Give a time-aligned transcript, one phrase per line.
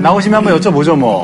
[0.00, 1.22] 나오시면 한번 여쭤보죠, 뭐.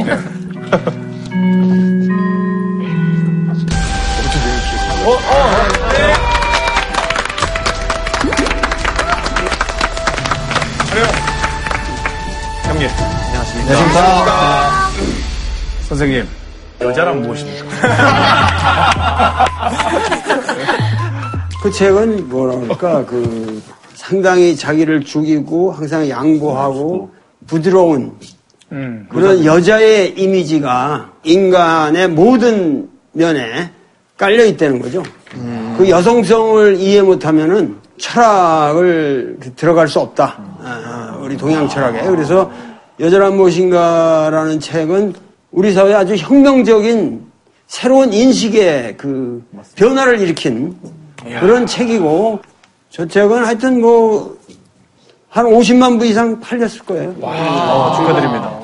[12.64, 12.88] 형님.
[13.26, 14.90] 안녕하십니까.
[15.88, 16.28] 선생님,
[16.82, 17.66] 여자랑 무엇입니까?
[21.62, 23.62] 그 책은 뭐라 그럴까 그
[23.94, 27.10] 상당히 자기를 죽이고 항상 양보하고
[27.48, 28.12] 부드러운
[29.08, 33.70] 그런 여자의 이미지가 인간의 모든 면에
[34.16, 35.02] 깔려 있다는 거죠.
[35.76, 40.36] 그 여성성을 이해 못하면은 철학을 들어갈 수 없다.
[40.62, 42.02] 아, 우리 동양 철학에.
[42.02, 42.50] 그래서
[43.00, 45.14] 여자란 무엇인가라는 책은
[45.50, 47.26] 우리 사회에 아주 혁명적인
[47.66, 49.42] 새로운 인식의 그
[49.76, 50.76] 변화를 일으킨
[51.40, 52.40] 그런 책이고
[52.90, 54.37] 저 책은 하여튼 뭐
[55.30, 57.14] 한 50만 부 이상 팔렸을 거예요.
[57.20, 58.58] 어, 축하드립니다.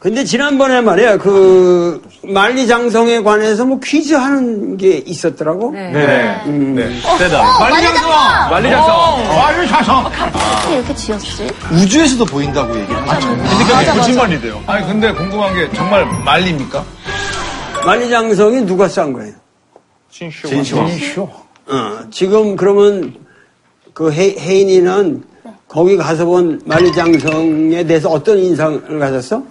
[0.00, 5.70] 근데 지난번에 말이야 그 만리장성에 관해서 뭐 퀴즈 하는 게 있었더라고.
[5.70, 5.92] 네.
[5.92, 6.42] 네.
[6.46, 7.00] 음.
[7.18, 7.40] 세다.
[7.60, 8.10] 만리장성!
[8.50, 9.28] 만리장성.
[9.28, 10.06] 만리장성!
[10.06, 11.46] 어떻게 이렇게 지었지?
[11.70, 13.28] 우주에서도 보인다고 얘기를 하죠.
[13.28, 14.60] 그러니까 거짓말이 돼요.
[14.66, 16.84] 아니, 근데 궁금한 게 정말 말립니까?
[17.86, 19.34] 만리장성이 누가 싼 거예요?
[20.10, 21.28] 진시황.
[21.68, 23.14] 어, 지금 그러면
[23.94, 25.22] 그 해, 혜인이는
[25.72, 29.42] 거기 가서 본 만리장성에 대해서 어떤 인상을 가졌어?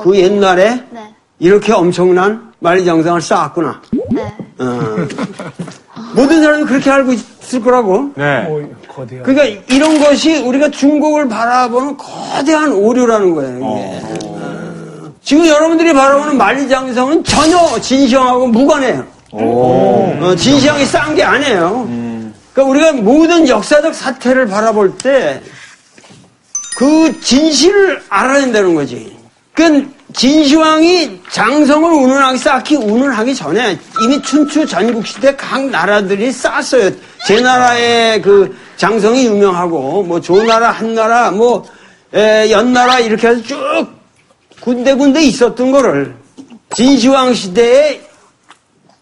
[0.00, 1.00] 그 옛날에 네.
[1.40, 3.82] 이렇게 엄청난 만리장성을 쌓았구나.
[4.12, 4.22] 네.
[4.60, 4.80] 어.
[6.14, 8.12] 모든 사람이 그렇게 알고 있을 거라고.
[8.14, 8.48] 네.
[9.24, 13.56] 그러니까 이런 것이 우리가 중국을 바라보는 거대한 오류라는 거예요.
[13.56, 13.66] 이게.
[13.66, 15.12] 어.
[15.24, 19.04] 지금 여러분들이 바라보는 만리장성은 전혀 진시황하고 무관해요.
[19.32, 21.88] 어, 진시황이 싼 게 아니에요.
[22.52, 25.42] 그러니까 우리가 모든 역사적 사태를 바라볼 때
[26.76, 29.16] 그 진실을 알아야 된다는 거지.
[29.54, 36.90] 그 진시황이 장성을 운운하기 쌓기 운운하기 전에 이미 춘추 전국시대 각 나라들이 쌓았어요.
[37.26, 41.64] 제 나라의 그 장성이 유명하고 뭐 조나라, 한나라, 뭐
[42.14, 43.86] 에, 연나라 이렇게 해서 쭉
[44.60, 46.14] 군데군데 있었던 거를
[46.74, 48.00] 진시황 시대에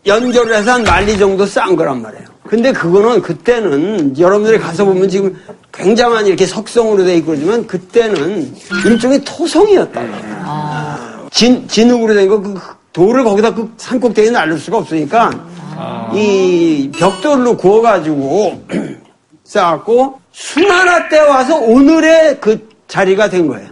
[0.06, 2.29] 연결을 해서 한 만리 정도 쌓은 거란 말이에요.
[2.50, 5.36] 근데 그거는 그때는 여러분들이 가서 보면 지금
[5.72, 8.52] 굉장한 이렇게 석성으로 돼 있고 그러지만 그때는
[8.84, 10.02] 일종의 토성이었다.
[11.30, 12.58] 진, 진흙으로 된 거, 그
[12.92, 15.30] 돌을 거기다 그 산꼭대기에 날릴 수가 없으니까
[16.12, 18.64] 이 벽돌로 구워가지고
[19.44, 23.68] 쌓았고 수나라 때 와서 오늘의 그 자리가 된 거예요.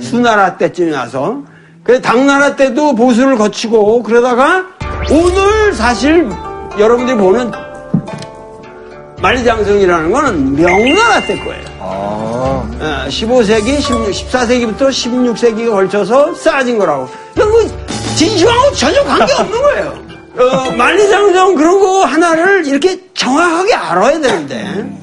[0.00, 1.42] 수나라 때쯤에 와서.
[1.84, 4.64] 그래서 당나라 때도 보수를 거치고 그러다가
[5.10, 6.30] 오늘 사실
[6.78, 7.50] 여러분들이 보는
[9.22, 11.64] 만리장성이라는 거는 명나라 때 거예요.
[11.78, 12.68] 어,
[13.08, 17.08] 15세기, 16, 14세기부터 16세기가 걸쳐서 쌓아진 거라고.
[18.16, 20.02] 진시황하고 전혀 관계없는 거예요.
[20.38, 24.98] 어, 만리장성 그런 거 하나를 이렇게 정확하게 알아야 되는데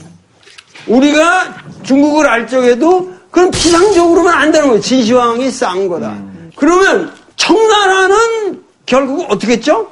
[0.88, 1.54] 우리가
[1.84, 4.82] 중국을 알 적에도 그건 피상적으로만 안다는 거예요.
[4.82, 6.18] 진시황이 쌓은 거다.
[6.56, 9.88] 그러면 청나라는 결국 어떻게 했죠?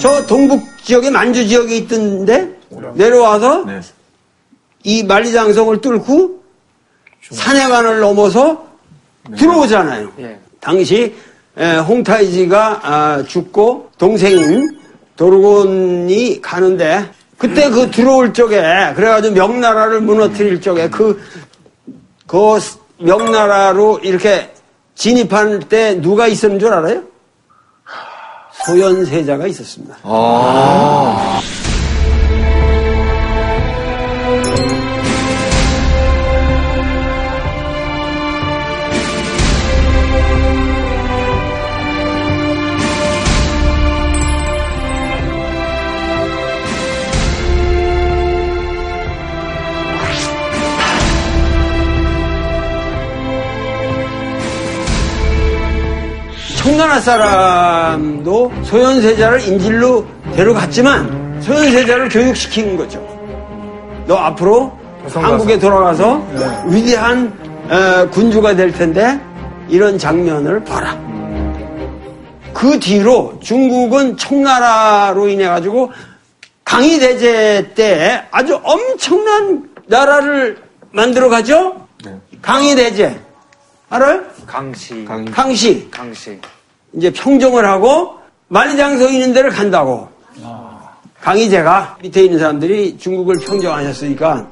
[0.00, 2.61] 저 동북 지역에 만주 지역에 있던데
[2.94, 3.80] 내려와서 네.
[4.84, 6.42] 이 만리장성을 뚫고
[7.30, 8.66] 산해관을 넘어서
[9.36, 10.12] 들어오잖아요.
[10.60, 11.14] 당시
[11.56, 14.80] 에, 홍타이지가 아, 죽고 동생인
[15.16, 18.60] 도르곤이 가는데 그때 그 들어올 쪽에
[18.94, 21.20] 그래가지고 명나라를 무너뜨릴 쪽에 그,
[22.26, 22.58] 그
[22.98, 24.52] 명나라로 이렇게
[24.94, 27.02] 진입할 때 누가 있었는 줄 알아요?
[28.64, 29.96] 소현세자가 있었습니다.
[56.72, 62.98] 청나라 사람도 소현세자를 인질로 데려갔지만 소현세자를 교육시킨 거죠.
[64.06, 64.72] 너 앞으로
[65.12, 66.26] 한국에 돌아가서
[66.68, 67.30] 위대한
[67.68, 69.20] 어, 군주가 될 텐데
[69.68, 70.98] 이런 장면을 봐라.
[72.54, 75.92] 그 뒤로 중국은 청나라로 인해 가지고
[76.64, 80.56] 강희대제 때 아주 엄청난 나라를
[80.90, 81.86] 만들어 가죠.
[82.40, 83.20] 강희대제
[83.90, 84.22] 알아요?
[84.46, 85.04] 강시.
[85.04, 86.40] 강시 강시.
[86.94, 88.14] 이제 평정을 하고
[88.48, 90.08] 만리장성 있는 데를 간다고.
[91.20, 94.48] 강희제가 밑에 있는 사람들이 중국을 평정하셨으니까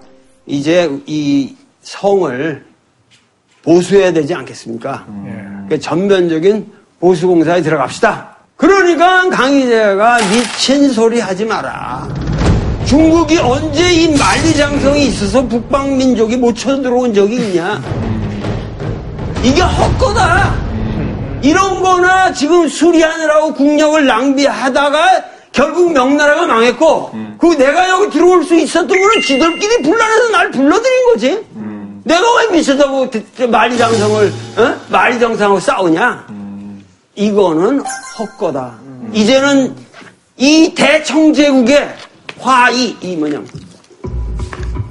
[0.46, 2.64] 이제 이 성을
[3.64, 5.04] 보수해야 되지 않겠습니까?
[5.66, 6.70] 그러니까 전면적인
[7.00, 8.36] 보수 공사에 들어갑시다.
[8.56, 12.08] 그러니까 강희재가 미친 소리 하지 마라.
[12.86, 17.80] 중국이 언제 이 만리장성이 있어서 북방민족이 못 쳐들어온 적이 있냐?
[19.42, 20.69] 이게 헛거다.
[21.42, 28.88] 이런 거나 지금 수리하느라고 국력을 낭비하다가 결국 명나라가 망했고, 그 내가 여기 들어올 수 있었던
[28.88, 31.46] 거는 지들끼리 불러내서 날 불러들인 거지.
[32.04, 33.10] 내가 왜 미쳤다고
[33.48, 34.74] 만리장성을, 어?
[34.88, 36.26] 만리장성하고 싸우냐?
[37.16, 37.82] 이거는
[38.18, 38.74] 헛거다.
[39.12, 39.74] 이제는
[40.36, 41.94] 이 대청제국의
[42.38, 43.40] 화이, 이 뭐냐.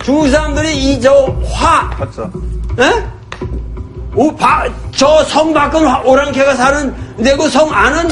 [0.04, 2.32] 중국 사람들이 이 저 화, 맞죠.
[2.80, 3.19] 예?
[4.96, 6.94] 저 성 밖은 오랑캐가 사는
[7.24, 8.10] 데고 성 안은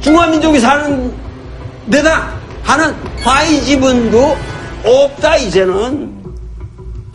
[0.00, 1.10] 중화민족이 사는
[1.90, 2.28] 데다
[2.62, 4.36] 하는 화이 지분도
[4.84, 6.12] 없다 이제는.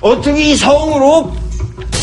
[0.01, 1.31] 어떻게 이 성으로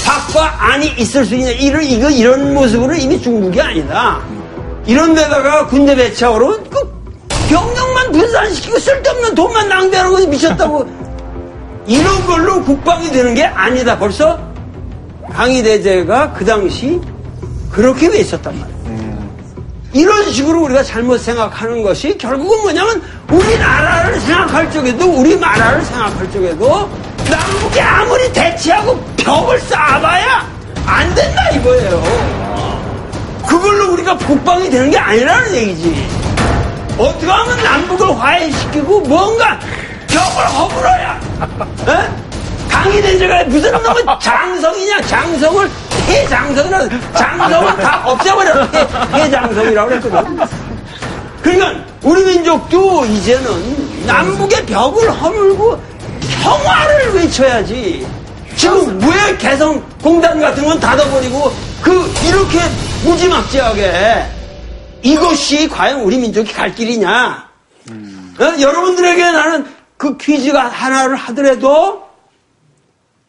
[0.04, 1.50] 밖과 안이 있을 수 있냐?
[1.50, 4.20] 이런 이거 이런 모습으로 이미 중국이 아니다.
[4.86, 6.38] 이런 데다가 군대 배치하고
[6.70, 6.96] 그
[7.48, 10.86] 병력만 분산시키고 쓸데없는 돈만 낭비하는 거 미쳤다고.
[11.86, 13.98] 이런 걸로 국방이 되는 게 아니다.
[13.98, 14.38] 벌써
[15.36, 16.98] 강희대제가 그 당시
[17.70, 18.76] 그렇게 돼 있었단 말이에요.
[19.92, 26.88] 이런 식으로 우리가 잘못 생각하는 것이 결국은 뭐냐면 우리나라를 생각할 적에도 우리나라를 생각할 적에도
[27.30, 30.46] 남북이 아무리 대치하고 벽을 쌓아봐야
[30.86, 32.86] 안 된다 이거예요.
[33.46, 36.08] 그걸로 우리가 국방이 되는 게 아니라는 얘기지.
[36.98, 39.58] 어떻게 하면 남북을 화해시키고 뭔가
[40.08, 41.20] 벽을 허물어야
[41.88, 42.25] 에?
[42.86, 45.00] 강희대제가 무슨 놈의 장성이냐?
[45.02, 45.70] 장성을
[46.08, 46.88] 해장성이라.
[47.14, 48.62] 장성을 다 없애버려.
[48.62, 50.38] 해, 해장성이라고 그랬거든.
[51.42, 55.80] 그러니까 우리 민족도 이제는 남북의 벽을 허물고
[56.42, 58.06] 평화를 외쳐야지.
[58.56, 62.58] 지금 왜 개성 공단 같은 건 닫아버리고 그 이렇게
[63.04, 64.24] 무지막지하게
[65.02, 67.46] 이것이 과연 우리 민족이 갈 길이냐?
[67.90, 68.60] 어?
[68.60, 69.66] 여러분들에게 나는
[69.96, 72.05] 그 퀴즈가 하나를 하더라도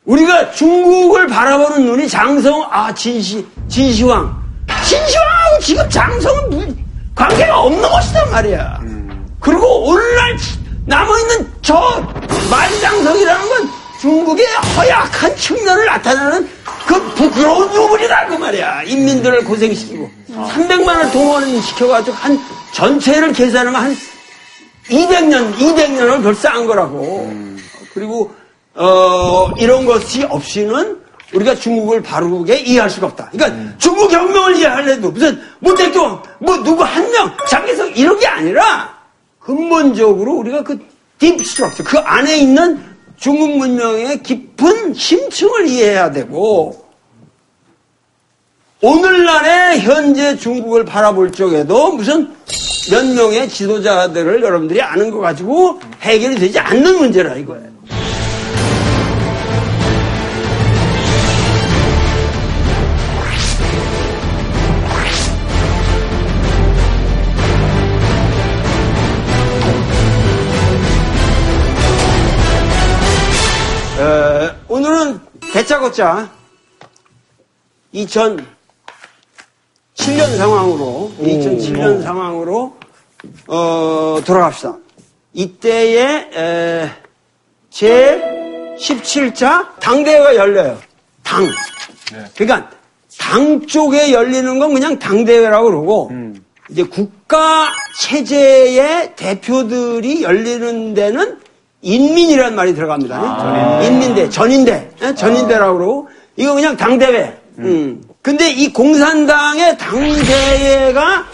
[0.07, 4.35] 우리가 중국을 바라보는 눈이 장성, 아, 진시, 진시황.
[4.85, 6.75] 진시황하고 지금 장성은 무,
[7.13, 8.79] 관계가 없는 것이단 말이야.
[9.41, 10.37] 그리고 오늘날
[10.85, 11.75] 남아있는 저
[12.49, 13.69] 만장성이라는 건
[13.99, 14.45] 중국의
[14.77, 16.49] 허약한 측면을 나타내는
[16.85, 18.83] 그 부끄러운 유물이다, 그 말이야.
[18.83, 20.09] 인민들을 고생시키고.
[20.31, 22.39] 300만을 동원시켜가지고 한
[22.71, 23.97] 전체를 계산하면 한
[24.89, 27.29] 200년, 200년을 벌써 한 거라고.
[27.93, 28.33] 그리고
[28.77, 31.01] 어, 이런 것이 없이는
[31.33, 33.29] 우리가 중국을 바르게 이해할 수가 없다.
[33.31, 33.75] 그러니까 음.
[33.77, 38.97] 중국 혁명을 이해하려도 무슨 모택동, 뭐 누구 한 명, 장개성 이런 게 아니라
[39.39, 42.79] 근본적으로 우리가 그 딥 스트럭처, 그 안에 있는
[43.17, 46.85] 중국 문명의 깊은 심층을 이해해야 되고
[48.81, 52.31] 오늘날의 현재 중국을 바라볼 적에도 무슨
[52.91, 57.76] 몇 명의 지도자들을 여러분들이 아는 거 가지고 해결이 되지 않는 문제라 이거예요.
[75.67, 76.29] 대짜고짜
[77.93, 78.47] 2007년
[80.37, 82.77] 상황으로 2007년 상황으로
[83.47, 84.77] 어, 돌아갑시다.
[85.33, 86.89] 이때에 에,
[87.69, 90.79] 제 17자 당대회가 열려요.
[91.21, 91.43] 당.
[91.43, 92.23] 네.
[92.35, 92.71] 그러니까
[93.19, 96.45] 당 쪽에 열리는 건 그냥 당대회라고 그러고 음.
[96.69, 97.67] 이제 국가
[97.99, 101.39] 체제의 대표들이 열리는 데는
[101.81, 103.15] 인민이라는 말이 들어갑니다.
[103.15, 105.13] 아~ 인민대, 전인대, 예?
[105.13, 107.37] 전인대라고 그러고 이거 그냥 당대회.
[107.59, 107.65] 음.
[107.65, 108.03] 음.
[108.21, 111.25] 근데 이 공산당의 당대회가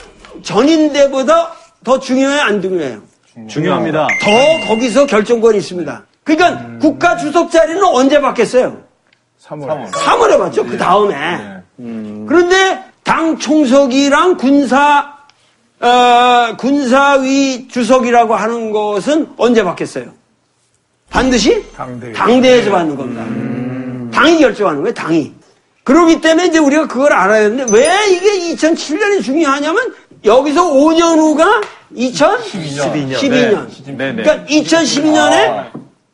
[0.42, 3.02] 전인대보다 더 중요해요, 안 중요해요?
[3.48, 4.08] 중요합니다.
[4.22, 6.04] 더 거기서 결정권이 있습니다.
[6.24, 6.80] 그러니까 음.
[6.82, 8.78] 국가 주석 자리는 언제 받겠어요?
[9.44, 9.92] 3월.
[9.92, 10.64] 3월에 받죠.
[10.64, 10.70] 네.
[10.70, 11.16] 그 다음에.
[11.16, 11.58] 네.
[11.80, 12.26] 음.
[12.28, 15.14] 그런데 당 총석이랑 군사
[15.82, 20.06] 어, 군사위 주석이라고 하는 것은 언제 받겠어요?
[21.14, 22.12] 반드시 당대회.
[22.12, 23.22] 당대회에서 받는 겁니다.
[23.22, 24.10] 음.
[24.12, 25.32] 당이 결정하는 거예요, 당이.
[25.84, 29.94] 그러기 때문에 이제 우리가 그걸 알아야 되는데 왜 이게 2007년이 중요하냐면
[30.26, 31.62] 여기서 5년 후가
[31.96, 33.14] 2012년.
[33.14, 33.68] 12년.
[33.96, 34.16] 네.
[34.16, 35.72] 그러니까 2012년에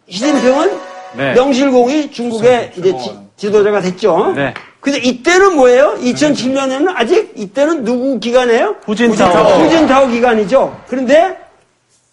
[0.10, 0.72] 시진핑은
[1.16, 1.34] 네.
[1.34, 2.94] 명실공히 중국의 이제
[3.38, 4.34] 지, 도자가 됐죠.
[4.36, 4.54] 네.
[4.82, 5.96] 근데 이때는 뭐예요?
[6.02, 8.76] 2007년에는 아직 이때는 누구 기간이에요?
[8.86, 9.64] 후진타오.
[9.64, 10.78] 후진타오 기간이죠.
[10.88, 11.38] 그런데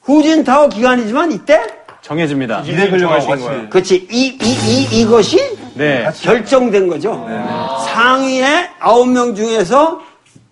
[0.03, 1.63] 후진타오 기간이지만 이때
[2.07, 2.61] 정해집니다.
[2.61, 3.69] 이대 결정하신 거예요.
[3.69, 4.07] 그렇지.
[4.11, 5.39] 이, 이, 이, 이것이
[5.75, 6.09] 네.
[6.23, 7.27] 결정된 거죠.
[7.89, 10.01] 상위의 아홉 명 중에서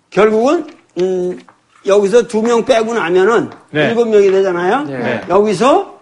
[0.09, 0.67] 결국은
[0.99, 1.39] 음,
[1.85, 3.87] 여기서 두 명 빼고 나면은 네.
[3.87, 4.83] 일곱 명이 되잖아요.
[4.83, 5.21] 네.
[5.29, 5.97] 여기서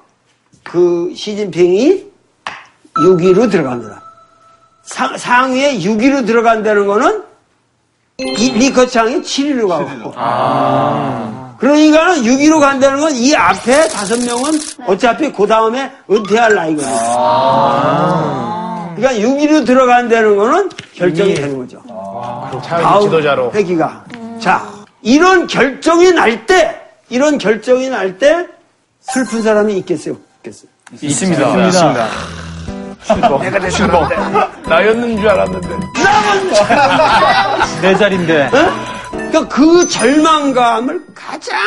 [0.64, 2.04] 그 시진핑이
[2.96, 4.02] 6위로 들어갑니다.
[4.84, 7.24] 상, 상위에 6위로 들어간다는 거는
[8.18, 11.43] 이 리커창이 7위로 가고.
[11.64, 14.52] 그러니까 6위로 간다는 건 이 앞에 다섯 명은
[14.88, 16.94] 어차피 그 다음에 은퇴할 나이거든요.
[18.96, 21.82] 그러니까 6위로 들어간다는 거는 결정이 되는 거죠.
[22.66, 23.52] 차기 지도자로.
[23.54, 24.04] 회기가.
[24.42, 24.68] 자,
[25.02, 26.76] 이런 결정이 날 때,
[27.10, 28.46] 이런 결정이 날 때
[29.02, 30.16] 슬픈 사람이 있겠어요?
[30.38, 30.68] 있겠어요?
[31.02, 31.68] 있습니다.
[31.68, 32.08] 있습니다.
[33.42, 34.16] 내가 됐는데
[34.68, 35.70] 나였는 줄 알았는데.
[37.82, 38.50] 내 자리인데.
[39.34, 41.58] 그러니까 그 절망감을 가장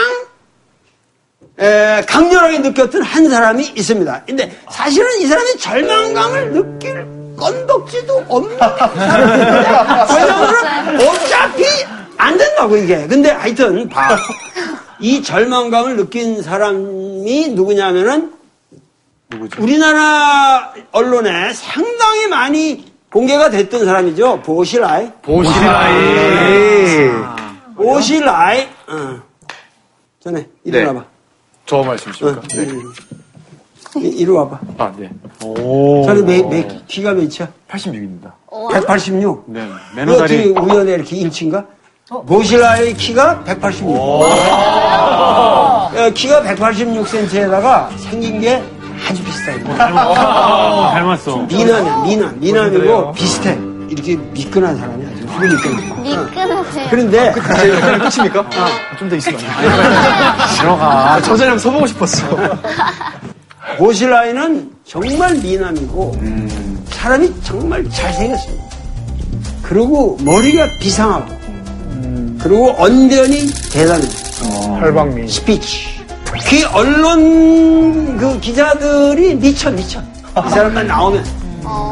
[1.59, 4.23] 에, 강렬하게 느꼈던 한 사람이 있습니다.
[4.25, 7.05] 근데 사실은 이 사람이 절망감을 느낄
[7.37, 9.45] 건덕지도 없는 사람인데
[10.15, 11.65] 왜냐하면 어차피
[12.17, 13.05] 안 된다고 이게.
[13.09, 14.17] 근데 하여튼 봐.
[15.01, 18.33] 이 절망감을 느낀 사람이 누구냐면은
[19.59, 24.43] 우리나라 언론에 상당히 많이 공개가 됐던 사람이죠.
[24.43, 25.11] 보시라이.
[25.23, 25.97] 보시라이.
[27.77, 28.63] 보시라이.
[28.89, 29.21] 어.
[30.21, 30.85] 전에 이리 네.
[30.85, 31.05] 와봐.
[31.67, 32.43] 저 어, 말씀이십니까?
[33.97, 34.59] 이- 이리 와봐.
[34.79, 35.11] 아, 네.
[35.41, 37.49] 저는 매, 매, 키가 몇이야?
[37.71, 38.33] 86입니다.
[38.73, 39.45] 186.
[39.49, 39.61] 네.
[39.97, 40.05] 왜 어떻게
[40.45, 40.49] 매너다리.
[40.51, 41.65] 우연에 이렇게 일치인가?
[42.27, 43.97] 보시라의 키가 186.
[43.97, 48.63] 어, 키가 186cm에다가 생긴 게
[49.09, 49.65] 아주 비슷해요.
[49.73, 51.37] 어, 닮았어.
[51.39, 52.41] 미남이야, 미남.
[52.41, 53.59] 미남이고 비슷해.
[53.89, 56.03] 이렇게 미끈한 사람이 아주 후리 미끈한.
[56.03, 56.87] 미끈하세요.
[56.91, 58.51] 그런데 끝입니까?
[58.99, 60.57] 좀 더 있으면 안 돼.
[60.59, 61.21] 들어가.
[61.23, 62.27] 저 한번 서보고 싶었어.
[63.79, 66.17] 보실라이는 정말 미남이고
[66.91, 68.65] 사람이 정말 잘생겼습니다.
[69.63, 71.35] 그리고 머리가 비상하고
[72.41, 74.09] 그리고 언변이 대단해요.
[74.81, 75.29] 활방미.
[75.29, 75.97] 스피치.
[76.49, 80.01] 그 언론 그 기자들이 미쳐 미쳐.
[80.47, 81.25] 이 사람만 나오면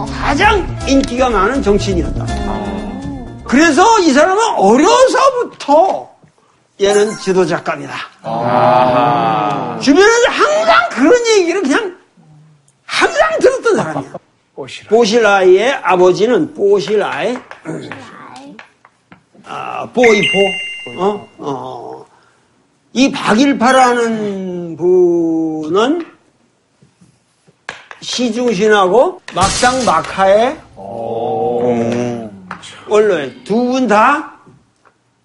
[0.06, 2.26] 가장 인기가 많은 정치인이었다.
[3.44, 6.10] 그래서 이 사람은 어려서부터
[6.80, 7.94] 얘는 지도작감이다.
[9.80, 11.96] 주변에서 항상 그런 얘기를 그냥
[12.84, 14.12] 항상 들었던 사람이야.
[14.54, 14.88] 보시라.
[14.88, 17.36] 보실라이 의 아버지는 보실라이,
[19.44, 20.38] 아, 보이포,
[20.98, 21.28] 어?
[21.38, 22.06] 어.
[22.92, 26.13] 이 박일파라는 분은
[28.04, 30.56] 시중신하고 막상 막하의
[32.86, 34.34] 원로에 두분 다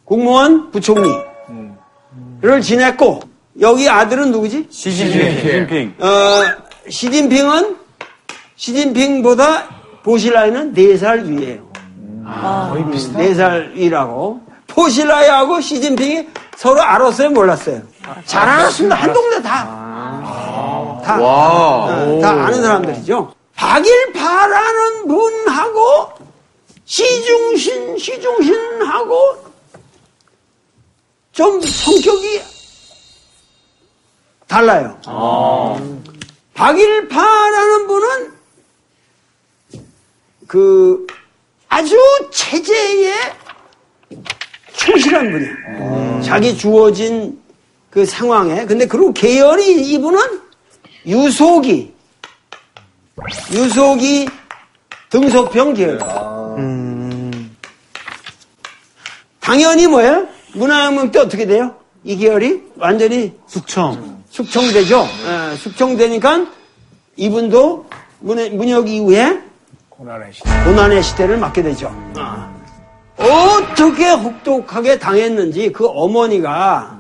[0.06, 1.20] 국무원 부총리를
[2.64, 3.20] 지냈고
[3.60, 4.68] 여기 아들은 누구지?
[4.72, 5.36] 시진핑.
[5.40, 5.96] 시진핑.
[6.00, 6.08] 어,
[6.90, 7.76] 시진핑은
[8.56, 9.66] 시진핑보다
[10.04, 11.68] 보실라이는 4살 위에요.
[12.72, 13.34] 거의 비슷해.
[13.34, 14.42] 4살 위라고.
[14.68, 17.82] 포실라이하고 시진핑이 서로 알았어요, 몰랐어요?
[18.26, 18.96] 잘 알았습니다.
[18.96, 19.68] 한 동네 다.
[21.02, 21.18] 다.
[21.22, 23.34] 어, 다 아는 사람들이죠.
[23.56, 26.12] 박일파라는 분하고
[26.86, 29.38] 시중신, 시중신하고
[31.32, 32.42] 좀 성격이
[34.48, 35.00] 달라요.
[36.54, 38.34] 박일파라는 분은
[40.48, 41.06] 그
[41.68, 41.96] 아주
[42.32, 43.14] 체제에
[44.76, 46.22] 충실한 분이에요.
[46.24, 47.40] 자기 주어진
[47.90, 48.66] 그 상황에.
[48.66, 50.42] 근데 그리고 계열이 이분은
[51.10, 51.92] 유속이,
[53.52, 54.30] 유속이
[55.10, 56.00] 등속평 계열.
[59.40, 60.28] 당연히 뭐예요?
[60.54, 61.74] 문화혁명 때 어떻게 돼요?
[62.04, 64.20] 이 계열이 완전히 숙청.
[64.30, 65.08] 숙청되죠.
[65.28, 66.46] 예, 숙청되니까
[67.16, 67.88] 이분도
[68.24, 69.40] 문해- 문혁 이후에
[69.90, 70.50] 고난의 시대.
[70.64, 71.92] 고난의 시대를 맞게 되죠.
[73.18, 76.99] 어떻게 혹독하게 당했는지 그 어머니가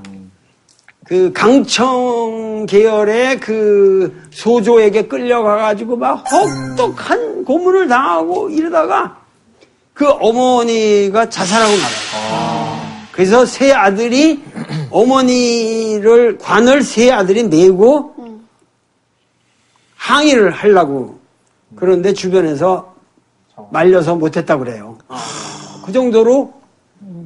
[1.09, 9.17] 그 강청 계열의 그 소조에게 끌려가가지고 막 혹독한 고문을 당하고 이러다가
[9.95, 12.79] 그 어머니가 자살하고 말아요.
[13.11, 14.43] 그래서 세 아들이
[14.91, 18.13] 어머니를 관을 세 아들이 메고
[19.95, 21.17] 항의를 하려고
[21.75, 22.93] 그런데 주변에서
[23.71, 24.95] 말려서 못했다고 그래요.
[25.83, 26.53] 그 정도로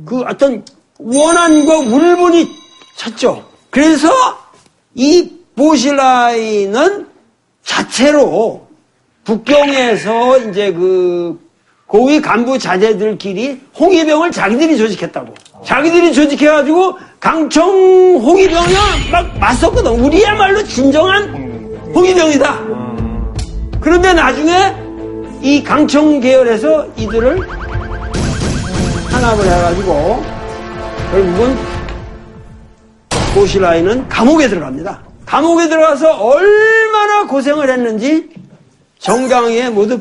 [0.05, 0.63] 그 어떤
[0.99, 2.47] 원한과 울분이
[2.95, 3.51] 찼죠.
[3.73, 4.07] 그래서
[4.93, 7.07] 이 보실라이는
[7.63, 8.67] 자체로
[9.23, 11.39] 북경에서 이제 그
[11.87, 15.33] 고위 간부 자제들끼리 홍위병을 자기들이 조직했다고.
[15.65, 19.91] 자기들이 조직해가지고 강청 홍위병이랑 막 맞섰거든.
[19.99, 21.33] 우리야말로 진정한
[21.95, 22.59] 홍위병이다.
[23.81, 24.75] 그런데 나중에
[25.41, 27.47] 이 강청 계열에서 이들을
[29.09, 30.23] 탄압을 해가지고
[31.11, 31.72] 결국은
[33.33, 35.01] 보시라이는 감옥에 들어갑니다.
[35.25, 38.29] 감옥에 들어가서 얼마나 고생을 했는지
[38.99, 39.99] 정강이에 모두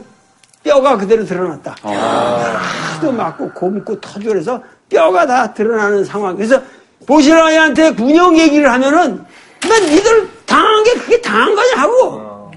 [0.62, 1.74] 뼈가 그대로 드러났다.
[1.82, 6.36] 하도 맞고 곰고 터져서 뼈가 다 드러나는 상황.
[6.36, 6.60] 그래서
[7.06, 9.24] 보시라이한테 군용 얘기를 하면은
[9.68, 12.50] 난 니들 당한 게 그게 당한 거냐 하고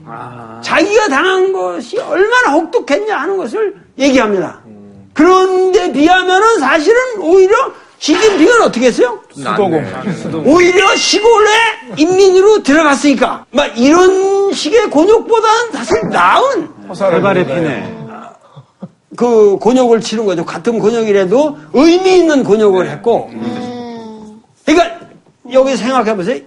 [0.62, 4.60] 자기가 당한 것이 얼마나 혹독했냐 하는 것을 얘기합니다.
[5.14, 7.56] 그런데 비하면은 사실은 오히려
[8.06, 9.20] 시진핑은 어떻게 했어요?
[9.34, 9.84] 수도공.
[10.46, 11.50] 오히려 시골에
[11.98, 17.96] 인민으로 들어갔으니까 막 이런 식의 곤욕보다는 사실 나은 해발의 피네.
[19.18, 20.46] 그 곤욕을 치른 거죠.
[20.46, 23.32] 같은 곤욕이라도 의미 있는 곤욕을 했고.
[24.66, 25.00] 그러니까
[25.52, 26.40] 여기 생각해 보세요.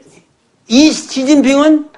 [0.68, 1.88] 이 시진핑은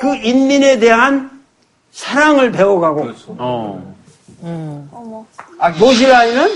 [0.00, 1.42] 그 인민에 대한
[1.90, 3.94] 사랑을 배워가고 어.
[5.80, 6.50] 모시라이는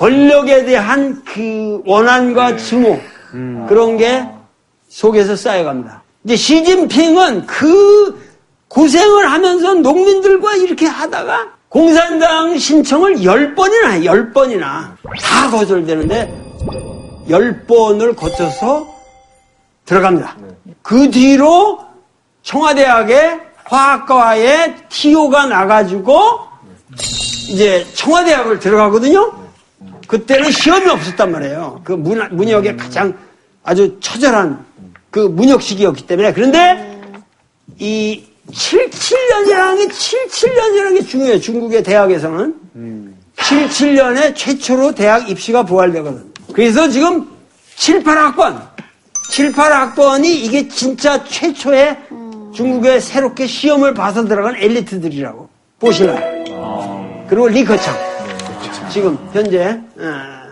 [0.00, 2.98] 권력에 대한 그 원한과 증오
[3.68, 4.26] 그런 게
[4.88, 6.02] 속에서 쌓여갑니다.
[6.24, 8.18] 이제 시진핑은 그
[8.68, 16.34] 고생을 하면서 농민들과 이렇게 하다가 공산당 신청을 열 번이나 해, 열 번이나 다 거절되는데
[17.28, 18.88] 열 번을 거쳐서
[19.84, 20.34] 들어갑니다.
[20.80, 21.78] 그 뒤로
[22.42, 26.40] 청와대학의 화학과에 TO가 나가지고
[27.50, 29.39] 이제 청와대학을 들어가거든요.
[30.10, 31.82] 그때는 시험이 없었단 말이에요.
[31.84, 33.16] 그 문, 문역의 가장
[33.62, 34.64] 아주 처절한
[35.08, 36.32] 그 문역 시기였기 때문에.
[36.32, 37.00] 그런데
[37.78, 41.40] 이 77년이라는 게 77년이라는 게 중요해요.
[41.40, 42.54] 중국의 대학에서는.
[43.36, 46.32] 77년에 최초로 대학 입시가 부활되거든.
[46.52, 47.28] 그래서 지금
[47.76, 48.60] 7, 8학번,
[49.30, 51.96] 7, 8학번이 이게 진짜 최초의
[52.52, 55.48] 중국에 새롭게 시험을 봐서 들어간 엘리트들이라고
[55.78, 56.18] 보시나요?
[57.28, 58.09] 그리고 리커창.
[58.90, 60.50] 지금 현재 어,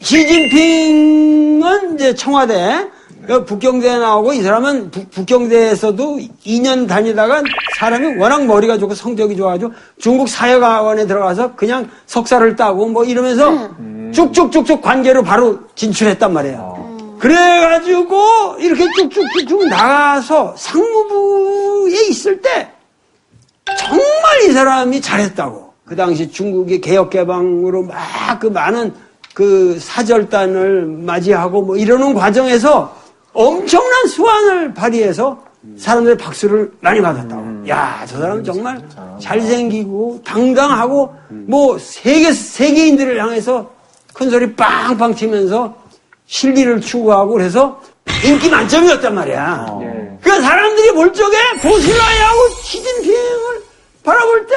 [0.00, 2.88] 시진핑은 이제 청와대
[3.26, 7.42] 그 북경대에 나오고 이 사람은 북, 북경대에서도 2년 다니다가
[7.78, 13.70] 사람이 워낙 머리가 좋고 성적이 좋아가지고 중국 사회학원에 들어가서 그냥 석사를 따고 뭐 이러면서
[14.12, 17.16] 쭉쭉쭉쭉 관계로 바로 진출했단 말이에요.
[17.18, 22.70] 그래가지고 이렇게 쭉쭉쭉쭉 나가서 상무부에 있을 때
[23.78, 24.02] 정말
[24.48, 25.67] 이 사람이 잘했다고.
[25.88, 28.92] 그 당시 중국의 개혁개방으로 막 그 많은
[29.34, 32.94] 그 사절단을 맞이하고 뭐 이러는 과정에서
[33.32, 35.38] 엄청난 수완을 발휘해서
[35.76, 37.68] 사람들의 박수를 많이 받았다고.
[37.68, 38.80] 야, 저 사람 정말
[39.20, 43.68] 잘생기고 당당하고 뭐 세계, 세계인들을 향해서
[44.12, 45.74] 큰 소리 빵빵 치면서
[46.26, 47.80] 실리를 추구하고 그래서
[48.24, 49.66] 인기 만점이었단 말이야.
[50.20, 53.62] 그 사람들이 볼 적에 보실라이하고 시진핑을
[54.04, 54.54] 바라볼 때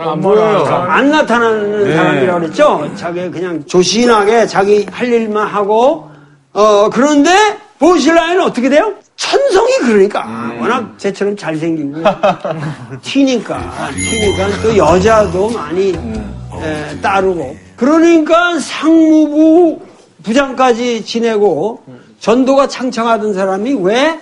[0.00, 0.64] 안 보여요.
[0.66, 2.90] 안 나타나는 사람이라고 그랬죠.
[2.96, 6.10] 자기 그냥 조신하게 자기 할 일만 하고
[6.52, 7.30] 어 그런데
[7.78, 8.94] 보실라이는 어떻게 돼요?
[9.16, 10.26] 천성이 그러니까.
[10.58, 12.02] 워낙 쟤처럼 잘생기고
[13.02, 13.72] 튀니까.
[13.94, 17.54] 튀니까 또 여자도 많이 에, 따르고.
[17.76, 19.80] 그러니까 상무부
[20.22, 21.82] 부장까지 지내고
[22.18, 24.18] 전도가 창창하던 사람이 왜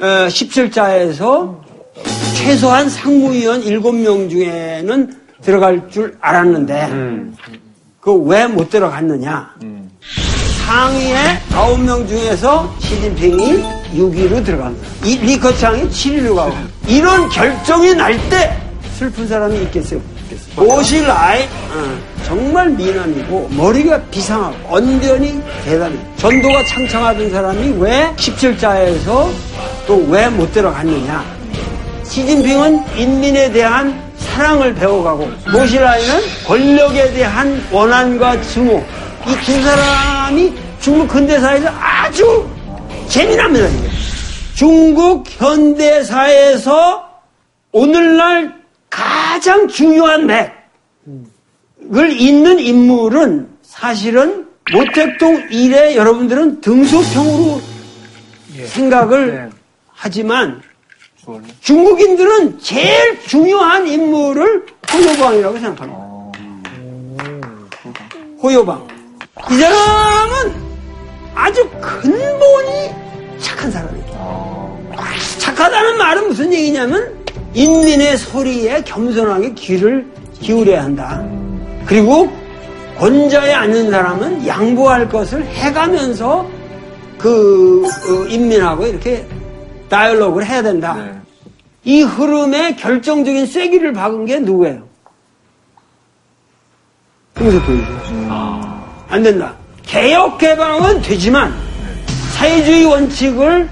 [0.00, 1.56] 어, 17자에서
[2.34, 6.88] 최소한 상무위원 7명 중에는 들어갈 줄 알았는데
[8.00, 9.50] 그왜 못 들어갔느냐?
[10.66, 11.16] 상위에
[11.50, 13.62] 9명 중에서 시진핑이
[13.94, 16.54] 6위로 들어갑니다 이 리커창이 7위로 가고
[16.86, 18.56] 이런 결정이 날 때
[18.96, 20.00] 슬픈 사람이 있겠어요?
[20.56, 25.96] 오실라이 어, 정말 미남이고 머리가 비상하고 언변이 대단해.
[26.16, 29.28] 전도가 창창하던 사람이 왜 17자에서
[29.86, 31.24] 또 왜 못 들어갔느냐
[32.10, 38.84] 시진핑은 인민에 대한 사랑을 배워가고 모실라이는 권력에 대한 원한과 증오
[39.28, 42.48] 이 두 사람이 중국 근대사에서 아주
[43.08, 43.68] 재미납니다.
[43.68, 43.88] 이게.
[44.54, 47.08] 중국 현대사에서
[47.72, 48.54] 오늘날
[48.88, 57.60] 가장 중요한 맥을 잇는 인물은 사실은 모택동 일에 여러분들은 등소평으로
[58.66, 59.50] 생각을
[59.92, 60.60] 하지만
[61.60, 66.10] 중국인들은 제일 중요한 인물을 호요방이라고 생각합니다.
[68.42, 68.86] 호요방.
[69.50, 70.54] 이 사람은
[71.34, 72.90] 아주 근본이
[73.38, 74.90] 착한 사람이에요.
[75.38, 77.14] 착하다는 말은 무슨 얘기냐면
[77.54, 80.06] 인민의 소리에 겸손하게 귀를
[80.40, 81.24] 기울여야 한다.
[81.86, 82.30] 그리고
[82.98, 86.46] 권좌에 앉는 사람은 양보할 것을 해가면서
[87.18, 89.26] 그 어, 인민하고 이렇게
[89.90, 90.96] 다이얼로그를 해야 된다.
[91.84, 94.88] 이 흐름에 결정적인 쐐기를 박은 게 누구예요?
[97.38, 97.86] 홍석동이죠.
[99.08, 99.54] 안 된다.
[99.82, 101.54] 개혁 개방은 되지만
[102.34, 103.68] 사회주의 원칙을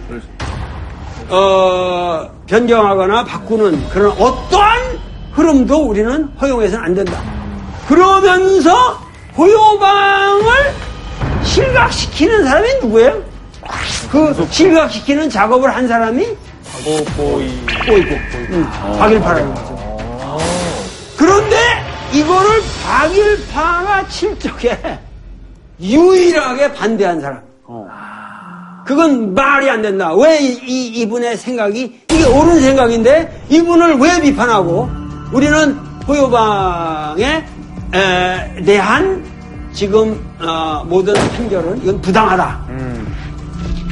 [1.30, 4.98] 어, 변경하거나 바꾸는 그런 어떠한
[5.32, 7.22] 흐름도 우리는 허용해서는 안 된다.
[7.86, 8.98] 그러면서
[9.34, 10.52] 고요방을
[11.44, 13.22] 실각시키는 사람이 누구예요?
[14.10, 16.26] 그 실각시키는 작업을 한 사람이.
[17.86, 18.16] 꼬이고
[18.50, 18.66] 응,
[18.98, 20.38] 박일파라는 거죠.
[21.16, 21.56] 그런데
[22.12, 22.48] 이거를
[22.86, 24.78] 박일파가 칠 적에
[25.80, 27.40] 유일하게 반대한 사람.
[28.86, 30.14] 그건 말이 안 된다.
[30.14, 34.88] 왜 이, 이- 이분의 생각이 이게 옳은 생각인데 이분을 왜 비판하고
[35.32, 37.44] 우리는 고요방에
[37.94, 39.22] 에, 대한
[39.74, 42.60] 지금 어, 모든 판결은 이건 부당하다.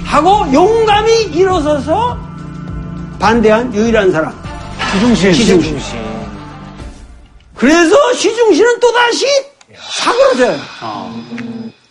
[0.07, 2.19] 하고 용감히 일어서서
[3.19, 4.33] 반대한 유일한 사람.
[4.92, 5.33] 시중신.
[5.33, 5.81] 시중신.
[7.55, 9.27] 그래서 시중신은 또다시
[9.79, 10.59] 사그러져요.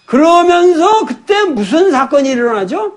[0.06, 2.94] 그러면서 그때 무슨 사건이 일어나죠?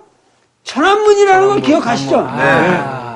[0.64, 2.16] 천안문이라는 걸 기억하시죠?
[2.26, 3.09] 근데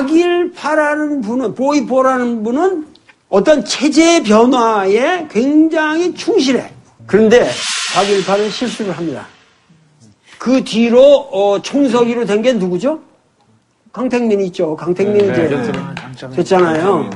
[0.00, 2.86] 박일파라는 분은, 보이포라는 분은
[3.28, 6.70] 어떤 체제 변화에 굉장히 충실해.
[7.06, 7.48] 그런데
[7.94, 9.26] 박일파는 실수를 합니다.
[10.38, 13.00] 그 뒤로 어, 총서기로 된 게 누구죠?
[13.92, 14.74] 강택민 있죠.
[14.76, 15.48] 강택민 이제
[16.36, 17.10] 됐잖아요.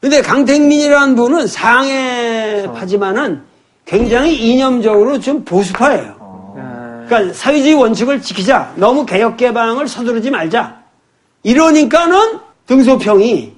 [0.00, 3.42] 근데 강택민이라는 분은 상해파지만은
[3.84, 6.16] 굉장히 이념적으로 좀 보수파예요.
[7.08, 8.72] 그러니까 사회주의 원칙을 지키자.
[8.76, 10.77] 너무 개혁 개방을 서두르지 말자.
[11.42, 13.56] 이러니까는 등소평이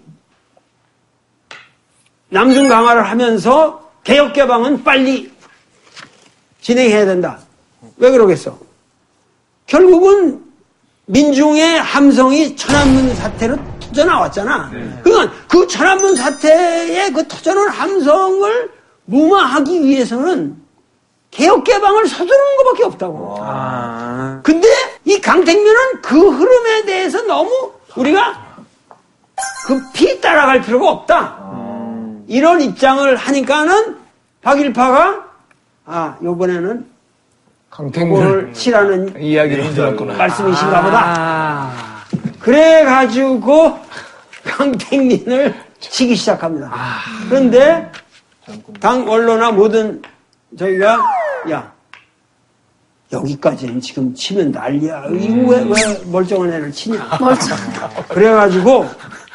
[2.28, 5.30] 남중 강화를 하면서 개혁 개방은 빨리
[6.60, 7.38] 진행해야 된다.
[7.96, 8.56] 왜 그러겠어?
[9.66, 10.44] 결국은
[11.06, 14.70] 민중의 함성이 천안문 사태로 터져 나왔잖아.
[15.02, 18.70] 그러니까 그 천안문 사태의 그 터져나온 함성을
[19.06, 20.56] 무마하기 위해서는
[21.32, 23.34] 개혁 개방을 서두르는 것밖에 없다고.
[24.44, 24.68] 근데
[25.10, 28.46] 이 강택민은 그 흐름에 대해서 너무 우리가
[29.66, 31.36] 급히 따라갈 필요가 없다.
[32.28, 33.96] 이런 입장을 하니까는
[34.40, 35.24] 박일파가
[35.86, 36.86] 아 요번에는
[37.70, 40.14] 그거를 치라는 이야기를 들었구나.
[40.14, 41.70] 말씀이신가 보다.
[42.38, 43.80] 그래 가지고
[44.44, 46.70] 강택민을 치기 시작합니다.
[47.28, 47.90] 그런데
[48.78, 50.00] 당 언론이나 모든
[50.56, 51.00] 저희가
[51.50, 51.72] 야
[53.12, 55.04] 여기까지는 지금 치면 난리야.
[55.12, 57.18] 이거 왜, 왜 멀쩡한 애를 치냐.
[58.08, 58.86] 그래가지고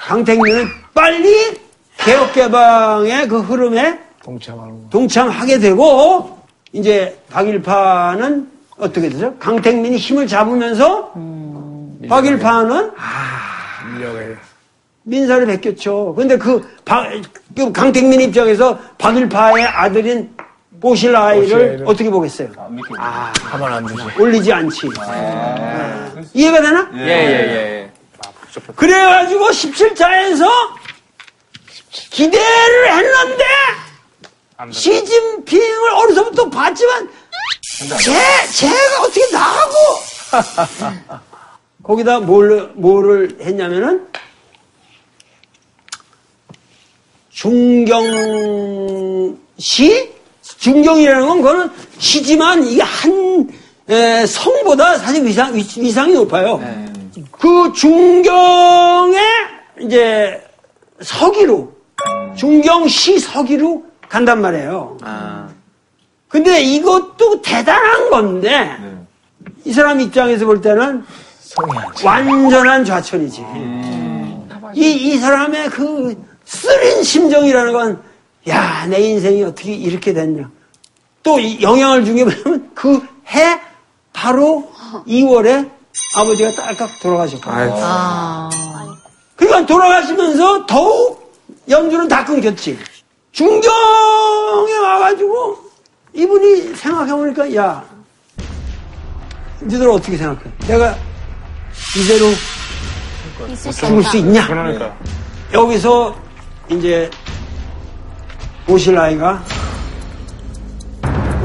[0.08, 1.58] 강택민은 빨리
[1.98, 4.90] 개혁개방의 그 흐름에 동참하는 거.
[4.90, 6.40] 동참하게 되고
[6.72, 9.36] 이제 박일파는 어떻게 되죠?
[9.40, 11.12] 강택민이 힘을 잡으면서
[12.10, 12.92] 박일파는
[13.96, 14.38] 인력을.
[15.08, 16.16] 민사를 베꼈죠.
[16.16, 17.08] 근데 그, 박-
[17.56, 20.34] 그 강택민 입장에서 박일파의 아들인
[20.80, 21.88] 보실라이를 보실라이를.
[21.88, 22.52] 어떻게 보겠어요?
[22.52, 24.04] 가만 안 두지.
[24.20, 24.90] 올리지 않지.
[24.90, 26.24] 네.
[26.34, 26.90] 이해가 되나?
[26.96, 27.92] 예, 예, 예.
[28.76, 30.46] 그래가지고 17자에서
[31.90, 33.44] 기대를 했는데
[34.72, 37.10] 시진핑을 어려서부터 봤지만
[38.02, 38.14] 쟤,
[38.54, 39.74] 쟤가 어떻게 나가고
[41.84, 44.08] 거기다 뭘, 뭐를 했냐면은
[49.58, 50.15] 중경시
[50.66, 53.48] 중경이라는 건 그거는 시지만 이게 한
[53.88, 56.60] 에, 성보다 사실 위상, 위, 위상이 높아요.
[57.32, 59.22] 그 중경의
[59.82, 60.42] 이제
[61.04, 61.72] 서기로
[62.36, 64.98] 중경시 서기로 간단 말이에요.
[66.28, 68.76] 근데 이것도 대단한 건데
[69.66, 71.04] 이 사람 입장에서 볼 때는
[71.94, 72.08] 차.
[72.08, 73.46] 완전한 좌천이지.
[74.74, 78.02] 이, 이 사람의 그 쓰린 심정이라는 건,
[78.50, 80.50] 야, 내 인생이 어떻게 이렇게 됐냐.
[81.26, 83.60] 또이 영향을 준게 뭐냐면 그 해
[84.14, 84.72] 바로
[85.08, 85.70] 2월에
[86.18, 88.50] 아버지가 딸깍 돌아가셨거든요.
[89.36, 91.34] 그러니까 돌아가시면서 더욱
[91.70, 92.78] 연주는 다 끊겼지.
[93.32, 95.58] 중경에 와가지고
[96.14, 97.84] 이분이 생각해보니까, 야,
[99.60, 100.40] 너희들 어떻게 생각해?
[100.68, 100.96] 내가
[101.98, 102.28] 이대로
[103.74, 104.04] 죽을.
[104.04, 104.48] 수 있냐?
[104.48, 104.96] 그러니까.
[105.52, 106.16] 여기서
[106.70, 107.10] 이제
[108.70, 109.44] 오실라이가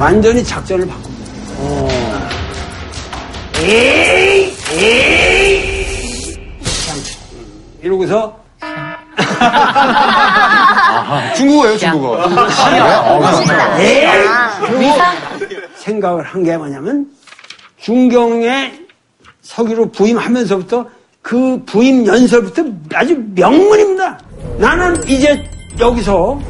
[0.00, 1.20] 완전히 작전을 바꿉니다.
[3.62, 6.34] 에이, 에이.
[6.86, 6.96] 참,
[7.82, 8.34] 이러고서
[11.36, 12.24] 중국어예요, 중국어.
[13.78, 14.06] 에이!
[14.06, 15.12] 아, 미사?
[15.76, 17.06] 생각을 한 게 뭐냐면
[17.78, 18.72] 중경에
[19.42, 20.86] 서기로 부임하면서부터
[21.20, 22.62] 그 부임 연설부터
[22.94, 24.18] 아주 명문입니다.
[24.58, 25.44] 나는 이제
[25.78, 26.40] 여기서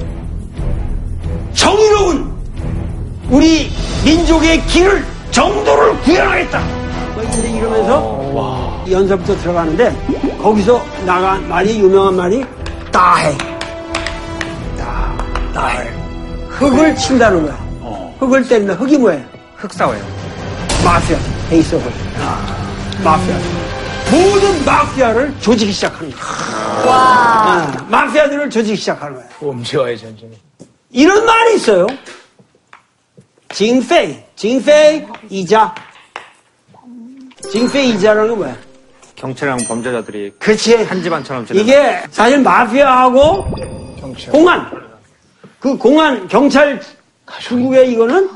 [1.55, 2.31] 정의로운
[3.31, 3.71] 우리
[4.05, 6.61] 민족의 길을 정도를 구현하겠다.
[7.15, 12.45] 뭐 이제 이러면서 연설부터 들어가는데 거기서 나간 말이 유명한 말이
[12.91, 13.37] 따해.
[14.77, 15.17] 따,
[15.55, 15.89] 따해.
[16.49, 18.15] 흙을 친다는 거야.
[18.19, 18.75] 흙을 때린다.
[18.75, 19.23] 흙이 뭐예요?
[19.57, 20.03] 흑사회요.
[20.85, 21.17] 마피아,
[21.49, 21.93] 베이스업을.
[23.05, 23.37] 마피아.
[24.11, 26.23] 모든 마피아를 조지기 시작하는 거야.
[26.93, 29.25] 아, 마피아들을 조지기 시작하는 거야.
[29.39, 30.31] 범죄와의 전쟁.
[30.91, 31.87] 이런 말이 있어요.
[33.53, 35.75] 징페이, 징페이 이자.
[37.51, 38.57] 징페이 이자라는 건 뭐야?
[39.17, 40.77] 경찰이랑 범죄자들이 그렇지.
[40.77, 41.61] 한 집안처럼 지내.
[41.61, 43.45] 이게 사실 마피아하고
[44.31, 44.71] 공안,
[45.59, 46.81] 그 공안, 경찰,
[47.43, 48.31] 중국의 이거는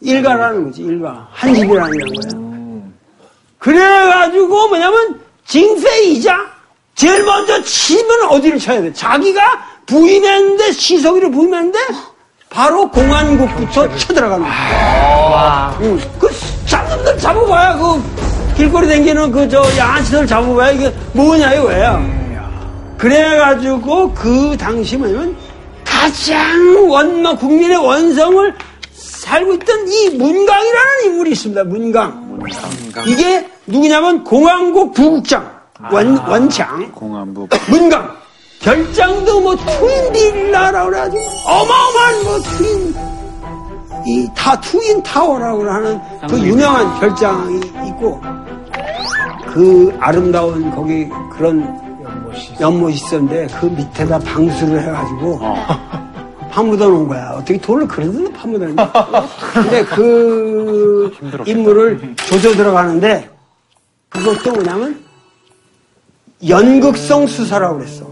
[0.00, 1.28] 일가라는 거지, 일가.
[1.32, 2.86] 한 집이라는 거야.
[3.58, 6.36] 그래가지고 뭐냐면 징페이자
[6.94, 8.92] 제일 먼저 치면 어디를 쳐야 돼?
[8.92, 9.40] 자기가
[9.86, 11.78] 부임했는데 시석이를 부임했는데
[12.56, 15.78] 바로 공안국부터 쳐들어가는 거야.
[15.82, 16.00] 응.
[16.18, 16.26] 그
[16.64, 18.02] 잡놈들 잡아봐야 그
[18.56, 22.02] 길거리 댕기는 그저 양아치들 잡아봐야 이게 뭐냐 이거야.
[22.96, 25.36] 그래가지고 그 당시 뭐냐면
[25.84, 28.54] 가장 원마 국민의 원성을
[28.94, 31.62] 살고 있던 이 문강이라는 인물이 있습니다.
[31.64, 32.38] 문강.
[33.06, 35.46] 이게 누구냐면 공항국 부국장
[35.92, 37.48] 원, 원장 공안부.
[37.68, 38.16] 문강
[38.60, 42.94] 결장도 뭐 트윈 빌라라고 그래가지고 어마어마한 뭐 트윈.
[44.08, 47.56] 이타 트윈 타워라고 하는 그 유명한 결장이
[47.88, 48.20] 있고
[49.52, 51.76] 그 아름다운 거기 그런
[52.60, 55.40] 연못이 있었는데 그 밑에다 방수를 해가지고
[56.52, 57.32] 파묻어 놓은 거야.
[57.34, 58.92] 어떻게 돌을 그런 데로 파묻어 놨냐.
[59.52, 61.12] 근데 그
[61.44, 63.28] 인물을 조져 들어가는데
[64.08, 65.04] 그것도 뭐냐면
[66.46, 68.04] 연극성 수사라고 그랬어.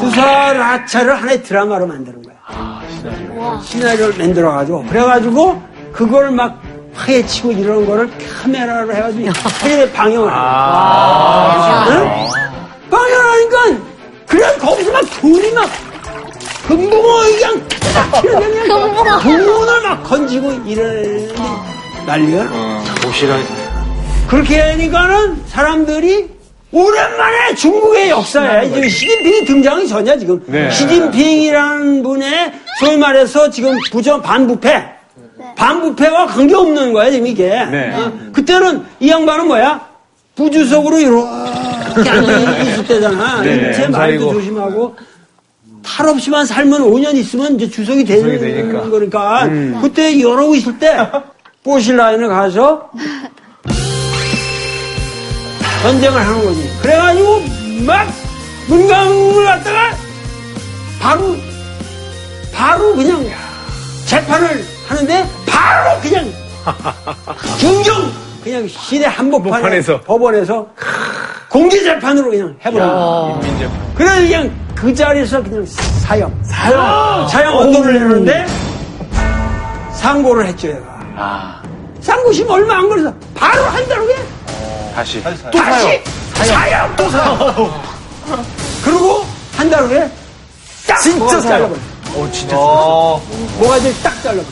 [0.00, 2.34] 수사라차를 하나의 드라마로 만드는 거야.
[3.62, 6.60] 시나리오를 만들어가지고 그래가지고 그걸 막
[6.94, 8.10] 파헤치고 이런 거를
[8.42, 10.34] 카메라로 해가지고 텔레 방영을 해.
[11.90, 12.10] 응?
[12.90, 13.84] 방영하니까
[14.26, 15.68] 그래 거기서 막 돈이 막
[16.66, 21.34] 금붕어 그냥 딱 튀어나오면 돈을 막 건지고 이러는데
[22.06, 22.84] 난리가 나.
[23.02, 23.38] 도시락.
[24.28, 26.33] 그렇게 하니까는 사람들이
[26.74, 30.44] 오랜만에 중국의 역사에 지금 시진핑이 등장하기 전이야 지금.
[30.72, 34.90] 시진핑이라는 분의 소위 말해서 지금 부정 반부패.
[35.56, 37.48] 반부패와 관계없는 거야 지금 이게.
[37.70, 37.94] 네.
[37.94, 38.12] 어?
[38.32, 39.86] 그때는 이 양반은 뭐야?
[40.34, 43.40] 부주석으로 이렇게 앉아있을 때잖아.
[43.42, 43.72] 네.
[43.72, 44.96] 제 말도 조심하고.
[45.84, 48.90] 탈 없이만 살면 5년 있으면 이제 주석이 되는 되니까.
[48.90, 49.48] 거니까.
[49.80, 50.96] 그때 이러고 있을 때
[51.62, 52.90] 보실라인을 가서
[55.84, 56.78] 전쟁을 하는 거지.
[56.80, 57.40] 그래가지고
[57.86, 58.06] 막
[58.68, 59.90] 문강을 갖다가
[60.98, 61.36] 바로
[62.54, 63.22] 바로 그냥
[64.06, 66.24] 재판을 하는데 바로 그냥
[67.58, 68.10] 중경
[68.42, 70.00] 그냥 시대 한복판에 법원에서.
[70.00, 70.66] 법원에서
[71.50, 73.40] 공개 재판으로 그냥 해버려.
[73.94, 78.46] 그래서 그냥 그 자리에서 그냥 사형 사형 사형 언도를 내는데
[79.92, 80.98] 상고를 했죠 얘가.
[81.16, 81.62] 아,
[82.00, 84.14] 상고심 얼마 안 걸려서 바로 한 달 후에
[84.95, 85.21] 다시.
[85.23, 86.01] 다시
[86.33, 87.71] 사형 또 사형
[88.83, 89.25] 그리고
[89.57, 90.09] 한 달 후에
[90.87, 91.59] 딱 진짜 모가지 사형.
[91.59, 91.77] 잘라버려
[92.55, 93.21] 어.
[93.59, 94.45] 모가지를 딱 잘라버려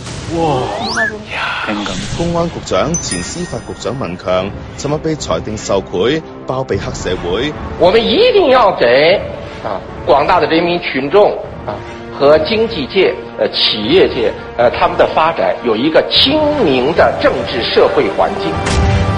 [2.17, 7.53] 公安局長前司法局長文強，尋日被裁定受賄，包庇黑社會。
[7.79, 9.19] 我们一定要给
[9.63, 11.31] 啊广大的人民群众
[11.65, 11.73] 啊
[12.19, 18.51] 和经济界、呃企业界呃他们的发展有一个清明的政治社会环境，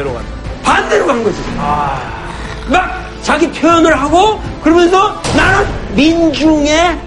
[0.00, 0.28] 반대로 간다.
[0.62, 1.36] 반대로 간 거지.
[2.68, 6.98] 막 자기 표현을 하고 그러면서 나는 민중의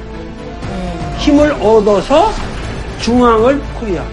[1.17, 2.31] 힘을 얻어서
[3.01, 4.09] 중앙을 포위하고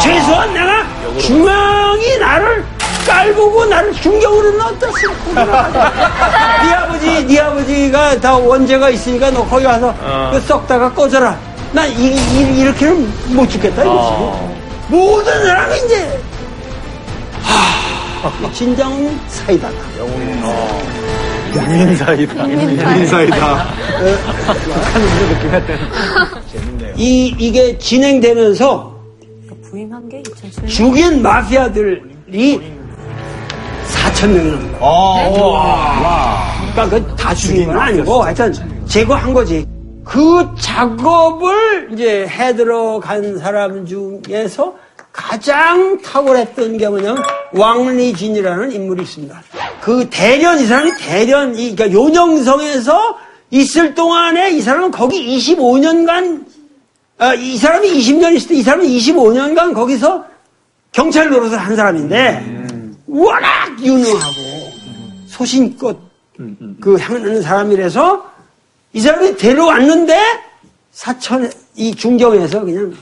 [0.00, 0.84] 최소한 내가
[1.20, 2.64] 중앙이 나를
[3.06, 4.86] 깔보고 나를 중경으로 넣었다
[6.62, 9.94] 네 아버지 네 아버지가 다 원죄가 있으니까 너 거기 가서
[10.32, 11.38] 그 썩다가 꺼져라.
[11.72, 14.48] 난 이, 이, 이렇게는 못 죽겠다 이거지
[14.88, 16.27] 모든 사람이 이제 하,
[18.52, 19.76] 진정은 사이다다
[21.68, 22.44] 민사이다.
[22.46, 23.64] 민사이다.
[26.96, 28.96] 이, 이게 진행되면서
[29.70, 30.68] 부임한 게 2007년.
[30.68, 32.02] 죽인 마피아들이
[33.86, 36.70] 4천 명이 넘는 거야.
[36.74, 38.52] 그러니까 그 다 죽인 건 아니고 하여튼
[38.86, 39.66] 제거한 거지.
[40.04, 44.74] 그 작업을 이제 해 들어간 사람 중에서
[45.18, 47.20] 가장 탁월했던 게 뭐냐면
[47.52, 49.42] 왕리진이라는 인물이 있습니다.
[49.80, 53.18] 그 대련, 이 사람이 대련, 이, 그러니까 요정성에서
[53.50, 56.46] 있을 동안에 이 사람은 거기 25년간
[57.18, 60.24] 아, 이 사람이 20년 있을 때 이 사람은 25년간 거기서
[60.92, 64.40] 경찰 노릇을 한 사람인데 워낙 유능하고
[65.26, 65.98] 소신껏
[66.80, 68.24] 그 향하는 사람이라서
[68.92, 70.16] 이 사람이 데려왔는데
[70.92, 72.94] 사천 이 중경에서 그냥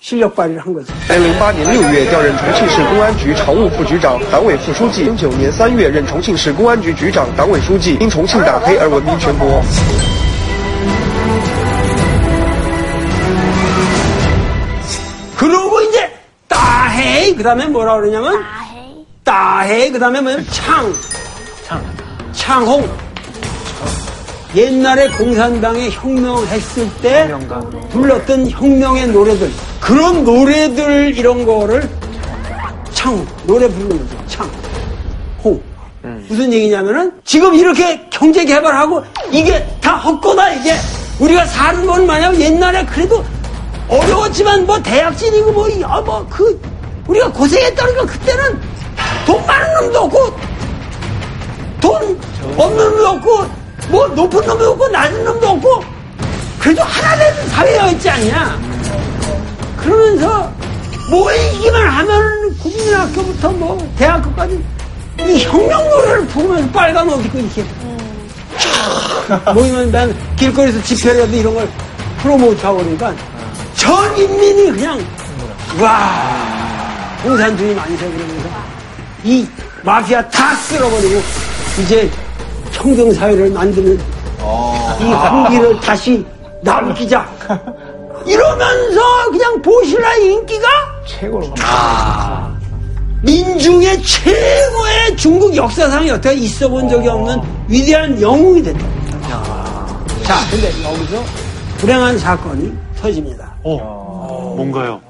[0.00, 0.92] 실력 발휘를 한 거죠.
[1.08, 9.62] 在零八年六月调任重庆市公安局常务副局长、党委副书记；零九年三月任重庆市公安局局长、党委书记，因重庆打黑而闻名全国。
[15.36, 16.10] 그러고 이제
[16.48, 19.06] 따해 그 다음에 뭐라 그러냐면 아헤이.
[19.24, 20.92] 따해 그 다음에 뭐냐면 창
[22.32, 22.88] 창홍
[24.57, 27.31] 옛날에 공산당에 혁명했을 때
[27.91, 29.51] 불렀던 혁명의 노래들.
[29.79, 31.87] 그런 노래들 이런 거를
[32.91, 34.17] 창 노래 부르는 거죠.
[34.25, 35.61] 창홍
[36.27, 40.73] 무슨 얘기냐면은 지금 이렇게 경제 개발하고 이게 다 헛거다 이게.
[41.19, 43.23] 우리가 사는 건 마냥 옛날에 그래도
[43.87, 46.59] 어려웠지만 뭐 대학진이고 뭐야뭐그
[47.07, 48.59] 우리가 고생했다니까 그때는
[49.27, 50.39] 돈 많은 놈도 없고
[51.79, 52.19] 돈
[52.57, 53.56] 없는 놈도 없고
[53.89, 55.83] 뭐 높은 놈도 없고 낮은 놈도 없고
[56.59, 58.59] 그래도 하나 되는 사회였지 않냐
[59.77, 60.51] 그러면서
[61.09, 64.63] 모이기만 하면 국민학교부터 뭐 대학교까지
[65.19, 67.65] 이 혁명 노래를 부르면서 빨간 옷 입고 이렇게.
[69.27, 71.69] 촥 모이면 난 길거리에서 집회라도 이런 걸
[72.21, 73.13] 프로모트하고 그러니까
[73.75, 75.05] 전 인민이 그냥
[75.79, 78.49] 와 공산주의 만세 그러면서
[79.23, 79.47] 이
[79.83, 81.21] 마피아 다 쓸어버리고
[81.81, 82.09] 이제
[82.87, 83.99] 평등사회를 만드는
[84.99, 86.25] 이 흥기를 다시
[86.61, 87.27] 남기자
[88.25, 90.67] 이러면서 그냥 보시라의 인기가
[91.05, 91.53] 최고로.
[93.23, 98.79] 민중의 최고의 중국 역사상 여태 있어 본 적이 없는 위대한 영웅이 됐다.
[100.23, 101.23] 자, 근데 여기서
[101.77, 103.53] 불행한 사건이 터집니다.
[103.63, 105.01] 어, 뭔가요?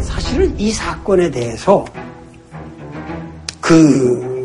[0.00, 1.84] 사실은 이 사건에 대해서
[3.60, 4.37] 그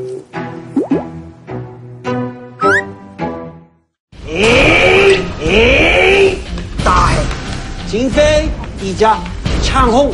[8.14, 8.50] 징페이
[8.82, 9.22] 이자
[9.62, 10.14] 창홍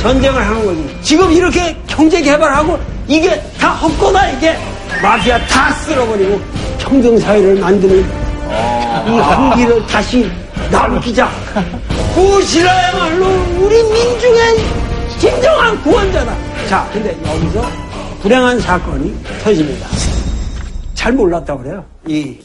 [0.00, 4.56] 전쟁을 하는 거지 지금 이렇게 경제 개발하고 이게 다 헛거다 이게
[5.00, 6.40] 마피아 다 쓸어버리고
[6.78, 10.28] 평등 사회를 만드는 이 흥기를 다시
[10.70, 11.30] 남기자
[12.14, 13.26] 무엇이라야말로
[13.60, 14.56] 우리 민중의
[15.18, 16.36] 진정한 구원자다.
[16.68, 17.64] 자, 근데 여기서
[18.20, 19.86] 불행한 사건이 터집니다.
[20.94, 21.84] 잘 몰랐다고 그래요.
[22.06, 22.36] 이,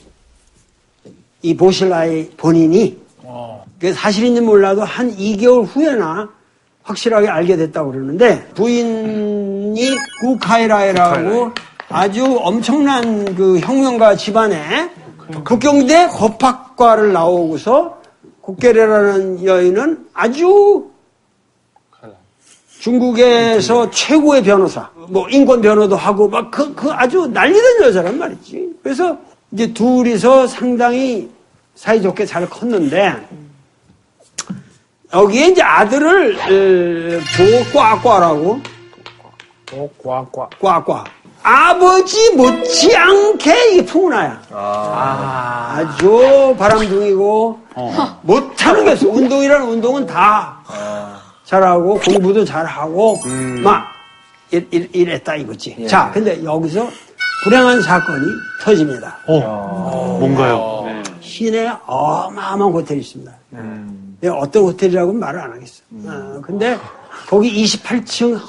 [1.42, 2.98] 이 보실라의 본인이
[3.80, 6.30] 그 사실인지 몰라도 한 2개월 후에나
[6.84, 11.52] 확실하게 알게 됐다고 그러는데 부인이 구카이라이라고
[11.90, 14.90] 아주 엄청난 그 혁명가 집안에
[15.46, 18.02] 국경대 법학과를 나오고서
[18.42, 20.90] 국계래라는 여인은 아주
[22.80, 28.76] 중국에서 최고의 변호사, 뭐 인권 변호도 하고 막 그 그 아주 난리던 여자란 말이지.
[28.84, 29.18] 그래서
[29.52, 31.30] 이제 둘이서 상당히
[31.76, 33.14] 사이좋게 잘 컸는데
[35.14, 36.38] 여기에 이제 아들을
[39.74, 40.50] 어, 꽉꽉.
[40.60, 41.04] 꽈꽈
[41.44, 44.42] 아버지 못지않게 이게 풍은아야.
[44.52, 47.60] 아 주 바람둥이고
[48.24, 49.08] 못하는 게 없어.
[49.08, 50.60] 운동이라는 운동은 다
[51.46, 53.18] 잘하고 공부도 잘하고
[53.64, 53.88] 막
[54.52, 55.88] 이- 이- 이랬다 이거지.
[55.88, 56.88] 자, 근데 여기서
[57.44, 58.26] 불행한 사건이
[58.64, 59.18] 터집니다.
[59.28, 60.58] 어, 뭔가요?
[61.22, 63.32] 시내에 어마어마한 호텔이 있습니다.
[63.52, 63.64] 내가
[64.26, 65.82] 어떤 호텔이라고는 말을 안 하겠어.
[66.06, 66.78] 어, 근데
[67.28, 68.40] 거기 28층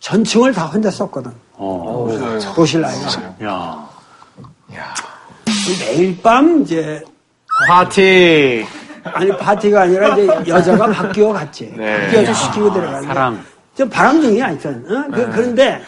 [0.00, 1.30] 전층을 다 혼자 썼거든.
[2.54, 3.34] 보실라이가.
[3.44, 3.88] 야.
[5.80, 7.02] 매일 밤 이제
[7.68, 8.64] 파티.
[9.04, 11.70] 아니 파티가 아니라 이제 여자가 바뀌어 갔지.
[11.76, 13.06] 바뀌어 시키고 들어가는데.
[13.06, 13.44] 사랑.
[13.76, 14.76] 좀 바람둥이 아니잖아.
[14.76, 15.04] 어?
[15.12, 15.82] 그, 그런데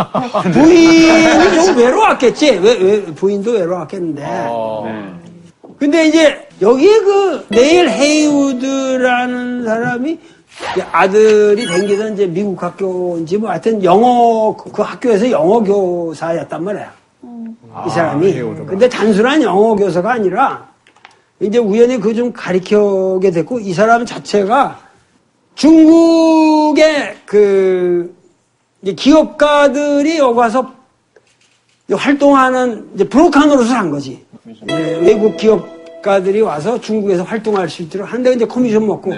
[0.52, 2.50] 부인이 좀 외로웠겠지.
[2.52, 4.22] 왜, 왜 부인도 외로웠겠는데.
[4.22, 5.14] 네.
[5.84, 10.18] 근데 이제 여기 그 네일 헤이우드라는 사람이
[10.92, 16.90] 아들이 댕기던 이제 미국 학교인지 뭐 하여튼 영어 그 학교에서 영어 교사였단 말이야.
[17.86, 18.32] 이 사람이.
[18.66, 20.66] 근데 단순한 영어 교사가 아니라
[21.40, 24.78] 이제 우연히 그 좀 가리켜게 됐고 이 사람 자체가
[25.54, 28.16] 중국의 그
[28.80, 30.72] 이제 기업가들이 여기 와서
[31.92, 34.24] 활동하는 이제 브로커 노릇을 한 거지.
[34.62, 35.73] 네, 외국 기업
[36.04, 39.12] 가들이 와서 중국에서 활동할 수 있도록 하는데 이제 커미션 먹고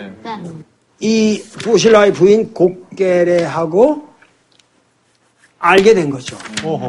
[1.01, 4.07] 이 보실라의 부인 곡게레하고
[5.59, 6.37] 알게 된 거죠.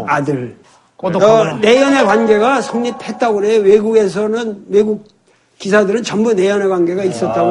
[0.08, 0.56] 아들.
[0.98, 3.62] 어, 내연의 관계가 성립했다고 그래요.
[3.62, 5.08] 외국에서는 외국
[5.58, 7.50] 기사들은 전부 내연의 관계가 있었다고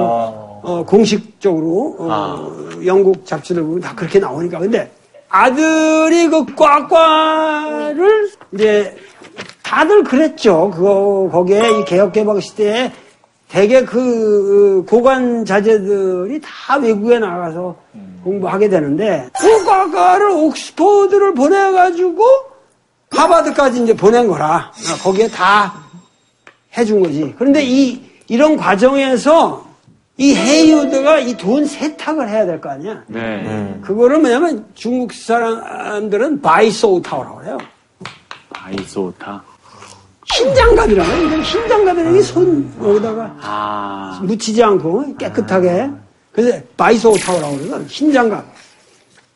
[0.63, 2.51] 어, 공식적으로 어,
[2.85, 4.59] 영국 잡지들 보면 다 그렇게 나오니까.
[4.61, 4.91] 근데
[5.29, 8.97] 아들이 그 꽉꽉을 이제
[9.67, 10.71] 다들 그랬죠.
[10.73, 12.93] 그거 거기에 이 개혁 개방 시대에
[13.49, 17.75] 대개 그 고관 자제들이 다 외국에 나가서
[18.23, 22.25] 공부하게 되는데 그 꽉꽉을 옥스퍼드를 보내가지고
[23.11, 25.75] 하버드까지 이제 보낸 거라 어, 거기에 다
[26.79, 27.35] 해준 거지.
[27.37, 29.67] 그런데 이 이런 과정에서
[30.17, 33.03] 이 헤이우드가 이 돈 세탁을 해야 될 거 아니야.
[33.09, 33.79] 네.
[33.83, 37.59] 그거를 뭐냐면 중국 사람들은 바이소우타오라고 해요.
[38.53, 39.43] 아이소타.
[40.33, 41.41] 흰장갑이라고 해요.
[41.43, 44.21] 흰장갑이라는 게손 여기다가 아.
[44.23, 45.91] 묻히지 않고 깨끗하게.
[46.33, 47.85] 그래서 바이소우타오라고 그래요.
[47.89, 48.45] 흰장갑.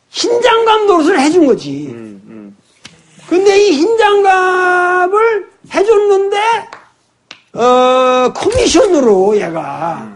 [0.09, 1.87] 흰장갑 노릇을 해준 거지.
[3.27, 6.37] 근데 이 흰장갑을 해줬는데
[7.53, 10.09] 어, 커미션으로 얘가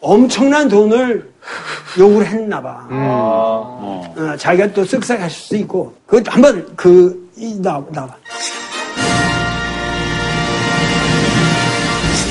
[0.00, 1.32] 엄청난 돈을
[1.98, 2.86] 요구를 했나 봐.
[2.90, 5.94] 어, 자기가 또 쓱싹 하실 수 있고.
[6.06, 8.14] 그, 한 번, 그, 이, 나, 나와.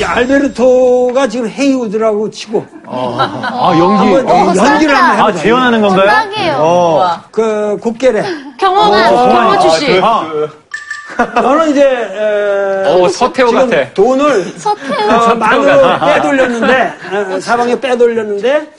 [0.04, 2.66] 이 알베르토가 지금 헤이우드라고 치고.
[2.86, 4.14] 아, 연기.
[4.14, 5.44] 한번 연기를 한번 아, 해보자.
[5.44, 6.08] 재현하는 건가요?
[6.08, 7.22] 딱이에요.
[7.32, 8.22] 그, 국계래.
[8.60, 10.04] 경험한 경험 출신.
[10.04, 10.28] 아,
[11.42, 13.94] 너는 이제, 에, 어, 서태후 지금 같아.
[13.94, 15.10] 돈을 서태후.
[15.32, 16.94] 어, 만으로 빼돌렸는데,
[17.36, 18.74] 어, 사방에 빼돌렸는데,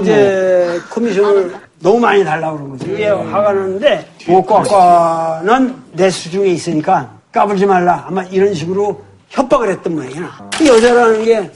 [0.00, 2.90] 이제 커미션을 너무 많이 달라고 그런 거지.
[2.92, 8.06] 이게 화가 나는데, 뭐과과는 내 수중에 있으니까 까불지 말라.
[8.08, 10.50] 아마 이런 식으로 협박을 했던 모양이야.
[10.60, 11.50] 이 여자라는 게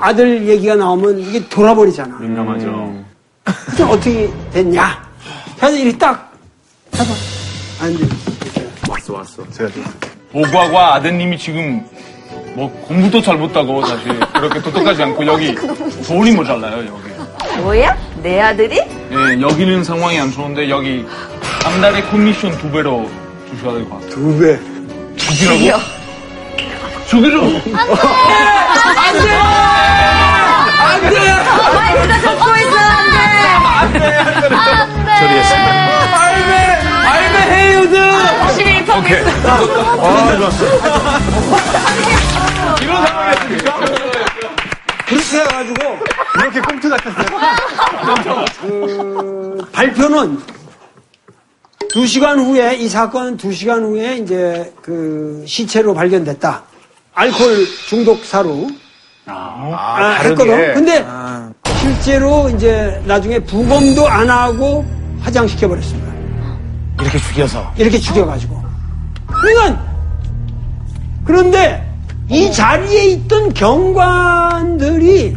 [0.00, 2.18] 아들 얘기가 나오면 이게 돌아버리잖아.
[2.18, 3.04] 민감하죠.
[3.44, 5.08] 그래서 어떻게 됐냐?
[5.56, 6.32] 그래서 이렇게 딱
[6.94, 7.12] 해봐.
[7.80, 8.04] 안 돼.
[8.88, 9.42] 왔어, 왔어.
[10.32, 11.84] 보과과 아드님이 지금
[12.54, 15.54] 뭐 공부도 잘 못하고 사실 그렇게 똑똑하지 않고 여기
[16.06, 17.60] 돈이 모자라요 여기.
[17.62, 17.96] 뭐야?
[18.22, 18.76] 내 아들이?
[18.76, 21.04] 예, 여기는 상황이 안 좋은데 여기
[21.62, 23.08] 한 달에 커미션 두 배로
[23.50, 24.10] 주셔야 될 것 같아요.
[24.10, 24.58] 두 배.
[25.16, 25.97] 주기라고?
[27.08, 27.40] 주기로?
[31.58, 33.98] 가만히 있어 듣고 있어 안 돼.
[33.98, 34.04] 안돼.
[37.08, 37.96] 알베 헤이우드!
[37.96, 39.20] 확실히 오케이.
[42.82, 43.68] 이런 상황이었습니까?
[45.06, 45.98] 그렇게 해가지고
[46.40, 47.26] 이렇게 꽁트 같았어요.
[48.60, 50.40] 그 발표는
[51.90, 56.67] 두 시간 후에 이 사건은 두 시간 후에 이제 그 시체로 발견됐다.
[57.18, 58.68] 알코올 중독사로
[59.26, 60.74] 아, 했거든.
[60.74, 61.04] 근데
[61.80, 64.84] 실제로 이제 나중에 부검도 안 하고
[65.20, 66.12] 화장시켜 버렸습니다.
[67.00, 67.72] 이렇게 죽여서.
[67.76, 68.62] 이렇게 죽여가지고.
[69.26, 69.84] 그러니까
[71.24, 71.84] 그런데
[72.30, 75.36] 이 자리에 있던 경관들이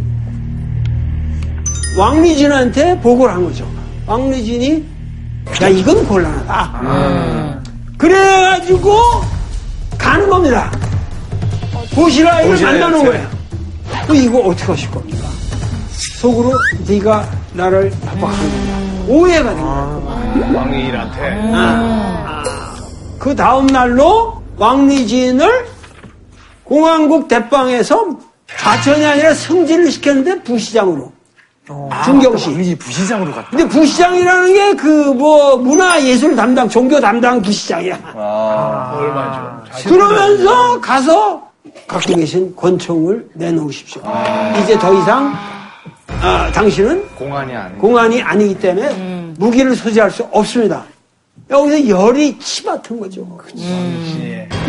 [1.97, 3.67] 왕리진한테 보고를 한 거죠.
[4.05, 4.86] 왕리진이
[5.63, 7.61] 야 이건 곤란하다.
[7.97, 8.99] 그래가지고
[9.97, 10.71] 가는 겁니다.
[11.96, 13.28] 보시라이를 만나는 거예요.
[14.08, 15.28] 그 이거 어떻게 하실 겁니까?
[16.20, 16.54] 속으로
[16.88, 18.82] 네가 나를 협박하는 거야.
[19.08, 20.02] 오해가 된 거야.
[20.56, 21.52] 왕일한테.
[23.20, 25.66] 그 다음 날로 왕리진을
[26.64, 28.08] 공항국 대방에서
[28.58, 31.12] 좌천이 아니라 승진을 시켰는데 부시장으로.
[32.06, 32.50] 중경시.
[32.50, 33.48] 왕리지 부시장으로 갔다.
[33.50, 37.98] 근데 부시장이라는 게 그 뭐 문화 예술 담당, 종교 담당 부시장이야.
[38.96, 39.89] 얼마죠?
[39.89, 41.42] 그러면서 가서
[41.88, 44.01] 갖고 계신 권총을 내놓으십시오.
[44.63, 45.34] 이제 더 이상
[46.22, 47.78] 아, 당신은 공안이 아니.
[47.78, 50.84] 공안이 아니기 때문에 무기를 소지할 수 없습니다.
[51.49, 53.28] 여기서 열이 치받은 거죠.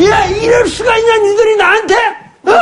[0.09, 1.95] 야, 이럴 수가 있냐, 니들이 나한테?
[2.45, 2.53] 어?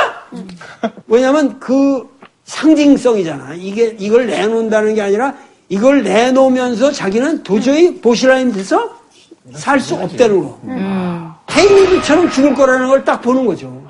[1.07, 2.07] 왜냐면 그
[2.45, 3.55] 상징성이잖아.
[3.55, 5.35] 이게, 이걸 내놓는다는 게 아니라
[5.69, 8.91] 이걸 내놓으면서 자기는 도저히 보시라인 돼서
[9.55, 10.59] 살 수 없다는 거.
[11.57, 13.83] 헤이미드처럼 죽을 거라는 걸 딱 보는 거죠.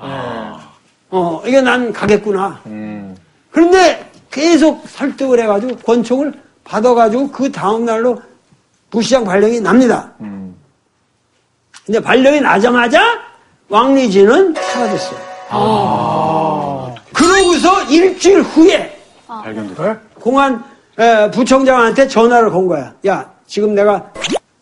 [1.09, 2.59] 어, 이게 난 가겠구나.
[3.51, 6.33] 그런데 계속 설득을 해가지고 권총을
[6.63, 8.21] 받아가지고 그 다음날로
[8.89, 10.11] 부시장 발령이 납니다.
[11.85, 13.01] 근데 발령이 나자마자
[13.69, 15.19] 왕리지는 사라졌어요.
[17.13, 18.97] 그러고서 일주일 후에
[20.15, 20.63] 공안
[20.99, 22.93] 에, 부청장한테 전화를 건 거야.
[23.07, 24.11] 야, 지금 내가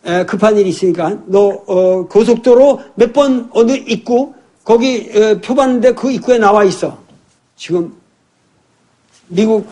[0.04, 4.34] 에, 급한 일이 있으니까 너 어, 고속도로 몇 번 어느 입구
[4.64, 6.98] 거기 에, 표 봤는데 그 입구에 나와 있어.
[7.56, 7.94] 지금
[9.28, 9.70] 미국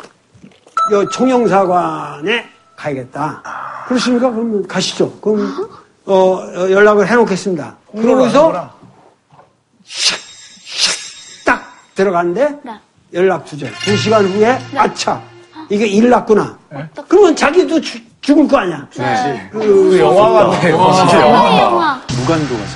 [0.93, 2.45] 요 총영사관에
[2.77, 3.43] 가야겠다.
[3.89, 4.31] 그렇습니까?
[4.31, 5.11] 그러면 가시죠.
[5.21, 5.71] 그럼
[6.07, 7.77] 어, 어, 연락을 해놓겠습니다.
[7.93, 8.71] 그러고서
[11.45, 11.63] 딱
[11.95, 12.59] 들어갔는데
[13.15, 13.73] 연락 두절.
[13.85, 15.23] 두 시간 후에 아차
[15.69, 16.59] 이게 일 났구나.
[17.09, 18.87] 그러면 자기도 죽- 죽을 거 아니야.
[19.53, 20.61] 그 영화 같아.
[20.61, 21.61] 진짜 영화.
[21.63, 22.03] 영화.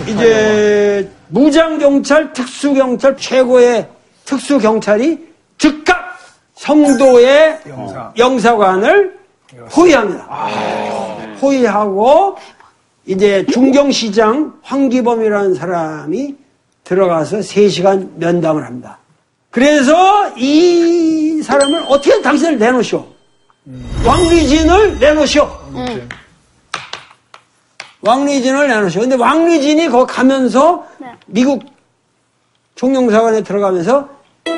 [0.08, 3.88] 이제 무장경찰, 특수경찰 최고의
[4.24, 5.18] 특수경찰이
[5.58, 6.16] 즉각
[6.54, 7.58] 성도의
[8.18, 9.18] 영사 관을
[9.76, 10.24] 호위합니다.
[11.42, 12.36] 호위하고
[13.06, 16.36] 이제 중경시장 황기범이라는 사람이
[16.84, 18.98] 들어가서 3시간 면담을 합니다.
[19.52, 23.06] 그래서 이 사람을 어떻게 당신을 내놓으시오?
[24.04, 25.58] 왕리진을 내놓으시오.
[28.00, 29.02] 왕리진을 내놓으시오.
[29.02, 30.86] 근데 왕리진이 거기 가면서
[31.26, 31.64] 미국
[32.74, 34.08] 총영사관에 들어가면서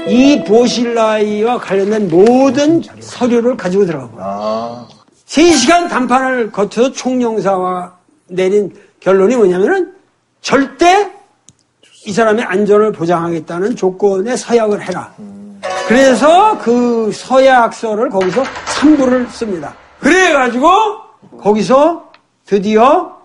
[0.07, 4.17] 이 보실라이와 관련된 모든 서류를 가지고 들어가고
[5.27, 7.95] 세 3시간 담판을 거쳐서 총영사와
[8.29, 9.93] 내린 결론이 뭐냐면은
[10.41, 11.11] 절대
[12.07, 15.15] 이 사람의 안전을 보장하겠다는 조건에 서약을 해라.
[15.89, 19.75] 그래서 그 서약서를 거기서 3부를 씁니다.
[20.01, 20.69] 그래가지고
[21.41, 22.11] 거기서
[22.45, 23.17] 드디어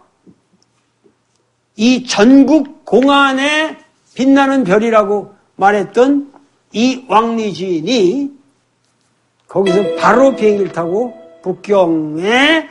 [1.76, 3.78] 이 전국 공안의
[4.14, 6.32] 빛나는 별이라고 말했던
[6.74, 8.32] 이 왕리진이
[9.48, 12.68] 거기서 바로 비행기를 타고 북경의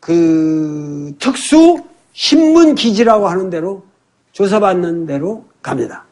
[0.00, 1.82] 그 특수
[2.12, 3.84] 신문 기지라고 하는 대로
[4.32, 6.04] 조사받는 대로 갑니다.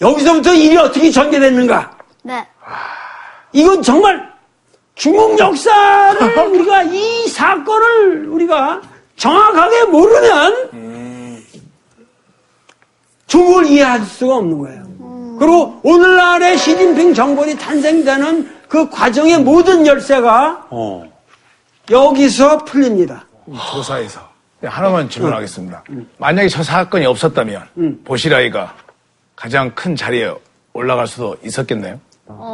[0.00, 1.96] 여기서부터 일이 어떻게 전개됐는가?
[2.22, 2.46] 네.
[3.52, 4.32] 이건 정말
[4.94, 8.80] 중국 역사를 우리가 이 사건을 우리가
[9.16, 11.42] 정확하게 모르면
[13.26, 14.86] 중국을 이해할 수가 없는 거예요.
[15.38, 20.68] 그리고 오늘날의 시진핑 정권이 탄생되는 그 과정의 모든 열쇠가
[21.90, 23.24] 여기서 풀립니다.
[23.72, 24.35] 조사에서.
[24.66, 25.84] 네, 하나만 질문하겠습니다.
[26.18, 28.74] 만약에 저 사건이 없었다면 보시라이가
[29.36, 30.34] 가장 큰 자리에
[30.72, 32.00] 올라갈 수도 있었겠네요.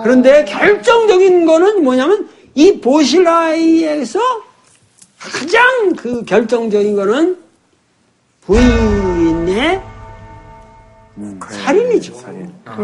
[0.03, 4.21] 그런데 결정적인 거는 뭐냐면 이 보실라이에서
[5.19, 7.39] 가장 그 결정적인 거는
[8.43, 9.81] 부인의
[11.49, 12.13] 살인이죠.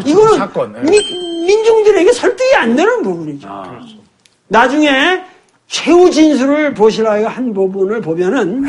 [0.06, 0.90] 이거는 사건, 예.
[0.90, 3.48] 미- 민중들에게 설득이 안 되는 부분이죠.
[4.48, 5.22] 나중에
[5.66, 8.64] 최후 진술을 보실라이가 한 부분을 보면은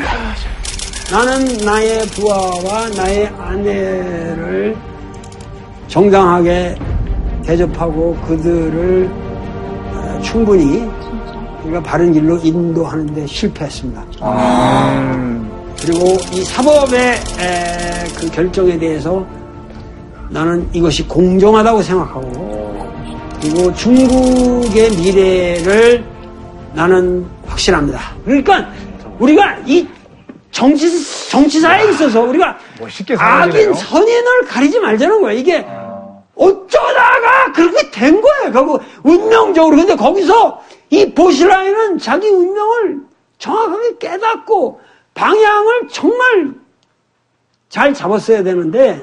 [1.10, 4.76] 나는 나의 부하와 나의 아내를
[5.88, 6.76] 정당하게
[7.44, 9.10] 대접하고 그들을
[9.92, 10.88] 어, 충분히
[11.64, 14.04] 우리가 바른 길로 인도하는데 실패했습니다.
[15.80, 19.26] 그리고 이 사법의 에, 그 결정에 대해서
[20.28, 22.88] 나는 이것이 공정하다고 생각하고
[23.40, 26.04] 그리고 중국의 미래를
[26.72, 27.98] 나는 확실합니다.
[28.24, 28.68] 그러니까
[29.18, 29.88] 우리가 이
[30.60, 33.16] 정치 정치사에 있어서 우리가 멋있게.
[33.18, 35.32] 악인 선인을 가리지 말자는 거야.
[35.32, 35.66] 이게
[36.34, 38.52] 어쩌다가 그렇게 된 거예요.
[38.52, 39.74] 결국 운명적으로.
[39.76, 42.98] 근데 거기서 이 보시라이는 자기 운명을
[43.38, 44.80] 정확하게 깨닫고
[45.14, 46.50] 방향을 정말
[47.70, 49.00] 잘 잡았어야 되는데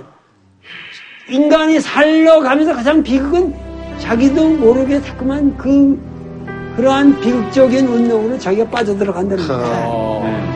[1.29, 3.55] 인간이 살려가면서 가장 비극은
[3.97, 5.99] 자기도 모르게 자꾸만 그
[6.75, 10.46] 그러한 비극적인 운명으로 자기가 빠져들어간다는 거예요.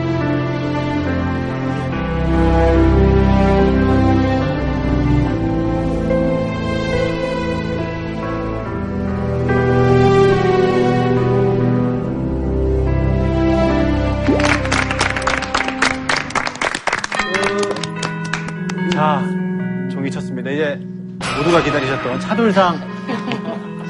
[21.52, 22.80] 모두가 기다리셨던 차돌상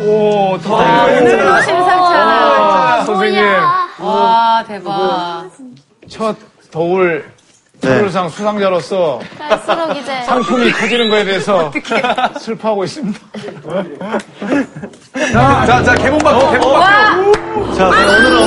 [0.01, 0.83] 오, 더.
[1.63, 3.05] 심상찮아.
[3.05, 3.45] 선생님.
[4.01, 5.49] 와, 대박.
[6.09, 6.35] 첫
[6.73, 7.25] 더울
[7.81, 7.89] 네.
[7.99, 11.71] 서울상 수상자로서 갈수록 이제 상품이 커지는 거에 대해서
[12.41, 13.21] 슬퍼하고 있습니다.
[15.33, 17.75] 자, 자, 개봉 받고, 개봉 받고.
[17.75, 18.39] 자, 그럼 오늘은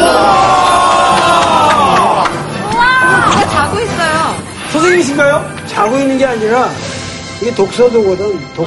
[3.32, 4.36] 제가 자고 있어요.
[4.72, 5.55] 선생님이신가요?
[5.68, 6.70] 자고 있는 게 아니라
[7.46, 8.39] 이게 독서도거든.
[8.56, 8.66] 독,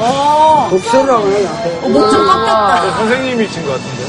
[0.71, 1.89] 독서를 하거나 앞에.
[1.89, 2.97] 목좀 꺾였다.
[2.99, 4.05] 선생님이신 것 같은데.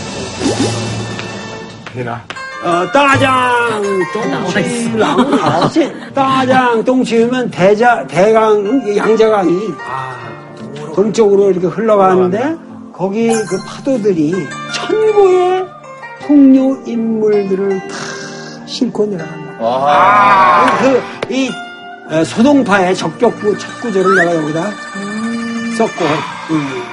[1.96, 2.22] 니나.
[2.64, 3.82] 어, 따장
[4.14, 5.92] 똥치랑 알았지?
[6.14, 9.74] 따장 똥치면 대자 대강 양자강이
[10.94, 12.56] 동쪽으로 이렇게 흘러가는데
[12.94, 14.36] 거기 그 파도들이
[14.76, 15.66] 천부의
[16.28, 17.96] 풍요 인물들을 다
[18.68, 20.78] 싣고 내려간다.
[21.28, 21.50] 그이
[22.26, 24.72] 소동파의 적격부 첫 구절을 내가 여기다
[25.78, 26.06] 썼고
[26.52, 26.84] 음.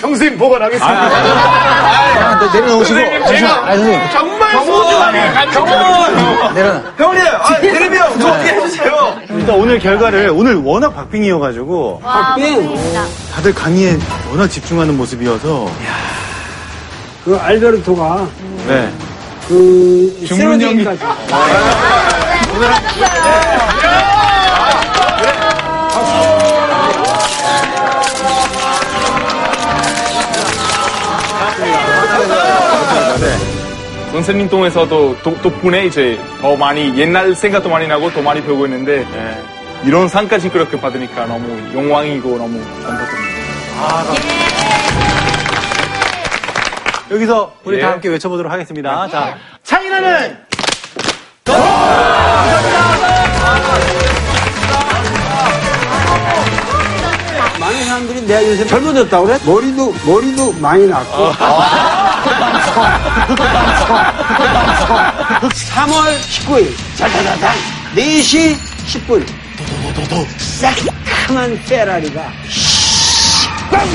[0.00, 0.86] 평생 보관하겠습니다.
[0.88, 2.98] 아, 네, 내려놓으시고.
[3.26, 4.10] 제가 아니.
[4.12, 6.52] 정말 소중하게 간직해요.
[6.54, 6.82] 내려놔.
[6.98, 9.16] 형님, 아, 대리비 형, 저 어떻게 해주세요.
[9.30, 12.76] 일단 오늘 결과를, 오늘 워낙 박빙이어가지고, 와, 박빙.
[13.34, 13.98] 다들 강의에
[14.30, 15.68] 워낙 집중하는 모습이어서,
[17.24, 18.26] 그 알베르토가
[18.68, 18.88] 네.
[19.48, 20.84] 그 죽는 연기.
[20.84, 21.00] 세로디까지
[34.12, 39.06] 선생님 통해서도 도- 덕분에 이제 더 많이 옛날 생각도 많이 나고 더 많이 배우고 있는데
[39.84, 43.36] 이런 상까지 그렇게 받으니까 너무 영광이고 너무 감사드립니다.
[47.10, 47.80] 여기서 우리 예.
[47.82, 49.06] 다 함께 외쳐보도록 하겠습니다.
[49.08, 50.38] 자, 창의라는
[51.46, 52.75] 많
[57.96, 59.38] 사람들이 내가 요새 젊어졌다고 그래?
[59.44, 61.32] 머리도, 머리도 많이 났고.
[65.72, 67.52] 3월 19일, 자자자자,
[67.94, 69.26] 4시 10분.
[69.56, 72.22] 도도도도도, 새카만 페라리가,
[73.70, 73.86] 팍!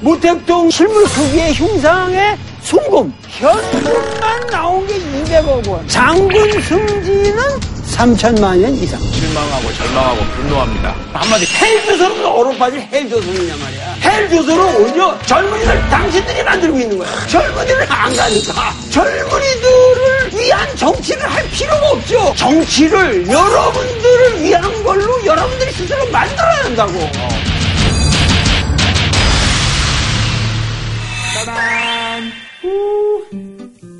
[0.00, 5.86] 모택동 실물 크기의 흉상의 순금, 현금만 나온 게 200억 원.
[5.86, 7.70] 장군 승지는
[8.00, 8.98] 3천만 원 이상.
[8.98, 10.96] 실망하고 절망하고 분노합니다.
[11.12, 13.94] 한마디 헬조선은 빠질 헬조선이냐 말이야.
[14.00, 17.26] 헬조선은 오히려 젊은이들 당신들이 만들고 있는 거야.
[17.26, 22.34] 젊은이들 안 가니까 젊은이들을 위한 정치를 할 필요가 없죠.
[22.38, 26.92] 정치를 여러분들을 위한 걸로 여러분들이 스스로 만들어야 한다고.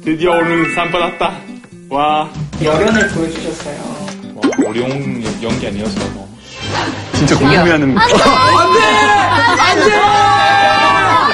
[0.03, 1.38] 드디어 오늘 상 받았다.
[1.90, 2.30] 와.
[2.62, 3.76] 열연을 보여주셨어요.
[4.34, 6.28] 와, 어려운 연기 아니어서 뭐.
[7.14, 7.96] 진짜 궁금해하는.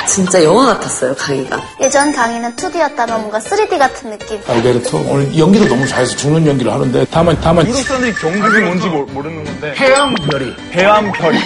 [0.09, 1.61] 진짜 영화 같았어요, 강의가.
[1.81, 4.41] 예전 강의는 2D였다면 뭔가 3D 같은 느낌.
[4.47, 9.05] 알베르토 오늘 연기도 너무 잘해서 죽는 연기를 하는데 다만 다만 유럽 사람들이 경국이 뭔지 모-
[9.07, 9.75] 모르는 건데.
[9.77, 11.39] 해왕별이 해암별이.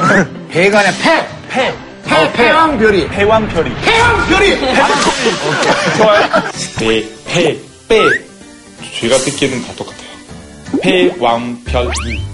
[0.48, 1.26] 배가 아니라 폐!
[1.50, 1.74] 폐!
[2.06, 2.32] 폐!
[2.32, 3.70] 폐왕별이 해왕별이.
[3.82, 4.60] 해왕별이!
[5.98, 6.28] 좋아요.
[6.78, 7.58] 배, 배,
[7.88, 8.33] 빼.
[8.92, 10.04] 제가 듣기에는 다 똑같아요.
[10.82, 12.24] 해왕별이.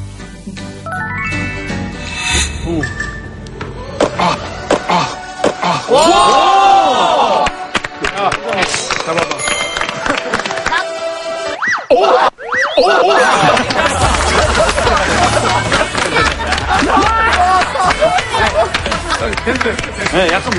[20.12, 20.52] 네, 약간,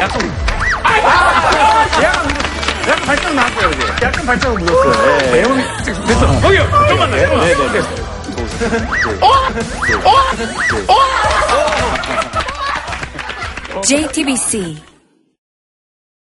[0.00, 0.20] 약간,
[2.02, 2.47] 약간
[2.96, 3.86] 발작 나왔어요, 이제.
[4.02, 4.92] 약간 발작은 묻었어요.
[5.32, 5.42] 네.
[5.84, 6.40] 됐어.
[6.40, 6.68] 거기요.
[6.88, 7.16] 좀만 더.
[7.16, 7.82] 네, 네, 네.
[13.82, 14.76] JTBC